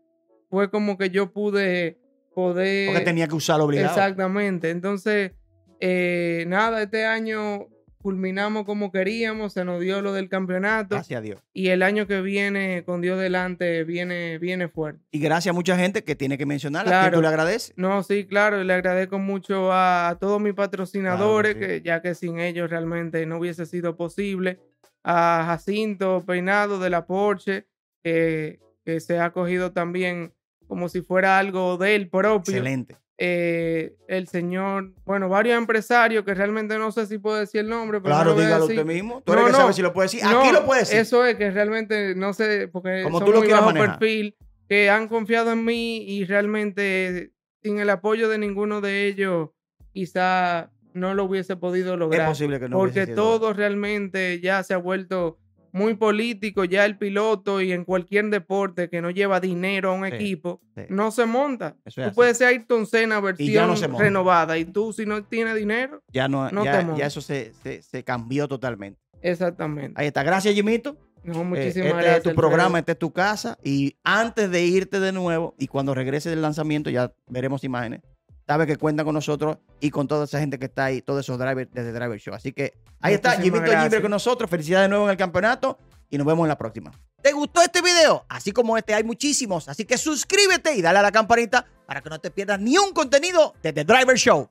fue 0.50 0.68
como 0.70 0.98
que 0.98 1.08
yo 1.10 1.32
pude 1.32 1.98
poder... 2.34 2.88
Porque 2.88 3.04
tenía 3.04 3.28
que 3.28 3.36
usarlo 3.36 3.64
obligado. 3.64 3.94
Exactamente. 3.96 4.70
Entonces, 4.70 5.32
eh, 5.80 6.44
nada, 6.48 6.82
este 6.82 7.04
año 7.06 7.66
culminamos 7.98 8.64
como 8.64 8.92
queríamos, 8.92 9.54
se 9.54 9.64
nos 9.64 9.80
dio 9.80 10.02
lo 10.02 10.12
del 10.12 10.28
campeonato 10.28 10.94
Gracias 10.96 11.16
a 11.18 11.22
Dios. 11.22 11.42
y 11.54 11.68
el 11.68 11.82
año 11.82 12.06
que 12.06 12.20
viene, 12.20 12.82
con 12.84 13.00
Dios 13.00 13.18
delante, 13.18 13.82
viene, 13.84 14.36
viene 14.38 14.68
fuerte. 14.68 15.00
Y 15.10 15.20
gracias 15.20 15.52
a 15.52 15.54
mucha 15.54 15.78
gente 15.78 16.04
que 16.04 16.14
tiene 16.14 16.36
que 16.36 16.44
mencionarla, 16.44 16.90
que 16.90 16.98
Claro. 16.98 17.16
tú 17.16 17.22
le 17.22 17.28
agradeces. 17.28 17.72
No, 17.76 18.02
sí, 18.02 18.26
claro, 18.26 18.60
y 18.60 18.64
le 18.66 18.74
agradezco 18.74 19.18
mucho 19.18 19.72
a, 19.72 20.10
a 20.10 20.18
todos 20.18 20.38
mis 20.38 20.52
patrocinadores, 20.52 21.54
Claro 21.54 21.66
que 21.68 21.74
sí. 21.76 21.80
que 21.82 21.86
ya 21.88 22.02
que 22.02 22.14
sin 22.14 22.40
ellos 22.40 22.68
realmente 22.68 23.24
no 23.24 23.38
hubiese 23.38 23.64
sido 23.64 23.96
posible. 23.96 24.60
A 25.02 25.44
Jacinto 25.46 26.22
Peinado 26.26 26.78
de 26.78 26.90
la 26.90 27.06
Porsche, 27.06 27.66
que, 28.02 28.60
que 28.84 29.00
se 29.00 29.18
ha 29.18 29.30
cogido 29.32 29.72
también 29.72 30.34
como 30.66 30.90
si 30.90 31.00
fuera 31.00 31.38
algo 31.38 31.78
de 31.78 31.94
él 31.94 32.08
propio. 32.10 32.52
Excelente. 32.54 32.96
Eh, 33.18 33.94
el 34.08 34.26
señor, 34.28 34.92
bueno, 35.04 35.28
varios 35.28 35.56
empresarios 35.56 36.24
que 36.24 36.34
realmente 36.34 36.76
no 36.78 36.90
sé 36.92 37.06
si 37.06 37.18
puedo 37.18 37.36
decir 37.36 37.60
el 37.60 37.68
nombre, 37.68 38.00
pero 38.00 38.14
Claro, 38.14 38.34
no 38.34 38.40
dígalo 38.40 38.66
decir. 38.66 38.80
usted 38.80 38.92
mismo. 38.94 39.22
Tú 39.24 39.32
No, 39.32 39.38
eres 39.38 39.46
que 39.46 39.52
no. 39.52 39.58
sabes 39.58 39.76
si 39.76 39.82
lo 39.82 39.92
puede 39.92 40.06
decir. 40.06 40.20
Aquí 40.24 40.52
lo 40.52 40.64
puede 40.66 40.80
decir. 40.80 40.98
Eso 40.98 41.24
es 41.24 41.36
que 41.36 41.50
realmente 41.50 42.14
no 42.16 42.32
sé, 42.32 42.68
porque 42.72 43.02
Como 43.04 43.18
son 43.18 43.26
tú 43.26 43.32
lo 43.32 43.38
muy 43.40 43.48
bajo 43.50 43.66
manejar. 43.66 43.98
perfil, 43.98 44.36
que 44.68 44.90
han 44.90 45.06
confiado 45.08 45.52
en 45.52 45.64
mí 45.64 45.98
y 46.08 46.24
realmente 46.24 47.30
sin 47.62 47.78
el 47.78 47.88
apoyo 47.90 48.28
de 48.28 48.38
ninguno 48.38 48.80
de 48.80 49.06
ellos, 49.06 49.50
quizá 49.92 50.70
no 50.92 51.14
lo 51.14 51.24
hubiese 51.24 51.56
podido 51.56 51.94
es 51.94 51.98
lograr. 51.98 52.28
posible 52.28 52.58
que 52.60 52.68
no 52.68 52.76
porque 52.78 53.06
todo 53.06 53.52
realmente 53.52 54.40
ya 54.40 54.62
se 54.62 54.74
ha 54.74 54.78
vuelto 54.78 55.38
muy 55.74 55.94
político, 55.94 56.64
ya 56.64 56.84
el 56.86 56.96
piloto 56.96 57.60
y 57.60 57.72
en 57.72 57.84
cualquier 57.84 58.30
deporte 58.30 58.88
que 58.88 59.02
no 59.02 59.10
lleva 59.10 59.40
dinero 59.40 59.90
a 59.90 59.94
un 59.94 60.06
Sí, 60.06 60.14
equipo, 60.14 60.60
sí. 60.76 60.82
no 60.88 61.10
se 61.10 61.26
monta. 61.26 61.76
Eso 61.84 62.00
es 62.00 62.04
Tú 62.06 62.08
así. 62.10 62.14
puedes 62.14 62.38
ser 62.38 62.46
Ayrton 62.48 62.86
Senna 62.86 63.20
versión 63.20 63.66
no 63.68 63.74
monta. 63.74 63.98
renovada 63.98 64.56
y 64.56 64.64
tú 64.64 64.92
si 64.92 65.04
no 65.04 65.24
tienes 65.24 65.56
dinero, 65.56 66.02
Ya, 66.12 66.28
no, 66.28 66.48
no 66.50 66.64
ya, 66.64 66.86
te 66.86 66.96
ya 66.98 67.06
eso 67.06 67.20
se, 67.20 67.52
se, 67.62 67.82
se 67.82 68.04
cambió 68.04 68.46
totalmente. 68.48 69.00
exactamente. 69.20 69.92
Ahí 70.00 70.06
está. 70.06 70.22
Gracias, 70.22 70.54
Jimito. 70.54 70.96
No, 71.24 71.40
Eh, 71.40 71.44
muchísimas 71.44 71.74
este 71.88 71.92
gracias. 72.02 72.16
es 72.18 72.22
tu 72.22 72.34
programa, 72.34 72.78
esta 72.78 72.92
es 72.92 72.98
tu 72.98 73.12
casa. 73.12 73.58
Y 73.64 73.96
antes 74.04 74.50
de 74.50 74.62
irte 74.64 75.00
de 75.00 75.10
nuevo 75.10 75.54
y 75.58 75.66
cuando 75.66 75.94
regrese 75.94 76.30
del 76.30 76.42
lanzamiento, 76.42 76.90
ya 76.90 77.12
veremos 77.26 77.64
imágenes. 77.64 78.00
Sabes 78.46 78.66
que 78.66 78.76
cuentan 78.76 79.06
con 79.06 79.14
nosotros 79.14 79.58
y 79.80 79.90
con 79.90 80.06
toda 80.06 80.24
esa 80.24 80.38
gente 80.38 80.58
que 80.58 80.66
está 80.66 80.86
ahí, 80.86 81.00
todos 81.00 81.24
esos 81.24 81.38
drivers 81.38 81.70
desde 81.72 81.92
Driver 81.92 82.18
Show. 82.18 82.34
Así 82.34 82.52
que 82.52 82.74
ahí 83.00 83.14
está, 83.14 83.40
Jimito 83.40 83.64
Jimber 83.64 84.02
con 84.02 84.10
nosotros. 84.10 84.50
Felicidades 84.50 84.84
de 84.84 84.88
nuevo 84.90 85.04
en 85.04 85.12
el 85.12 85.16
campeonato 85.16 85.78
y 86.10 86.18
nos 86.18 86.26
vemos 86.26 86.44
en 86.44 86.48
la 86.48 86.58
próxima. 86.58 86.92
¿Te 87.22 87.32
gustó 87.32 87.62
este 87.62 87.80
video? 87.80 88.26
Así 88.28 88.52
como 88.52 88.76
este, 88.76 88.92
hay 88.92 89.02
muchísimos. 89.02 89.68
Así 89.68 89.86
que 89.86 89.96
suscríbete 89.96 90.74
y 90.74 90.82
dale 90.82 90.98
a 90.98 91.02
la 91.02 91.10
campanita 91.10 91.64
para 91.86 92.02
que 92.02 92.10
no 92.10 92.18
te 92.18 92.30
pierdas 92.30 92.60
ni 92.60 92.76
un 92.76 92.92
contenido 92.92 93.54
de 93.62 93.72
The 93.72 93.84
Driver 93.84 94.16
Show. 94.16 94.50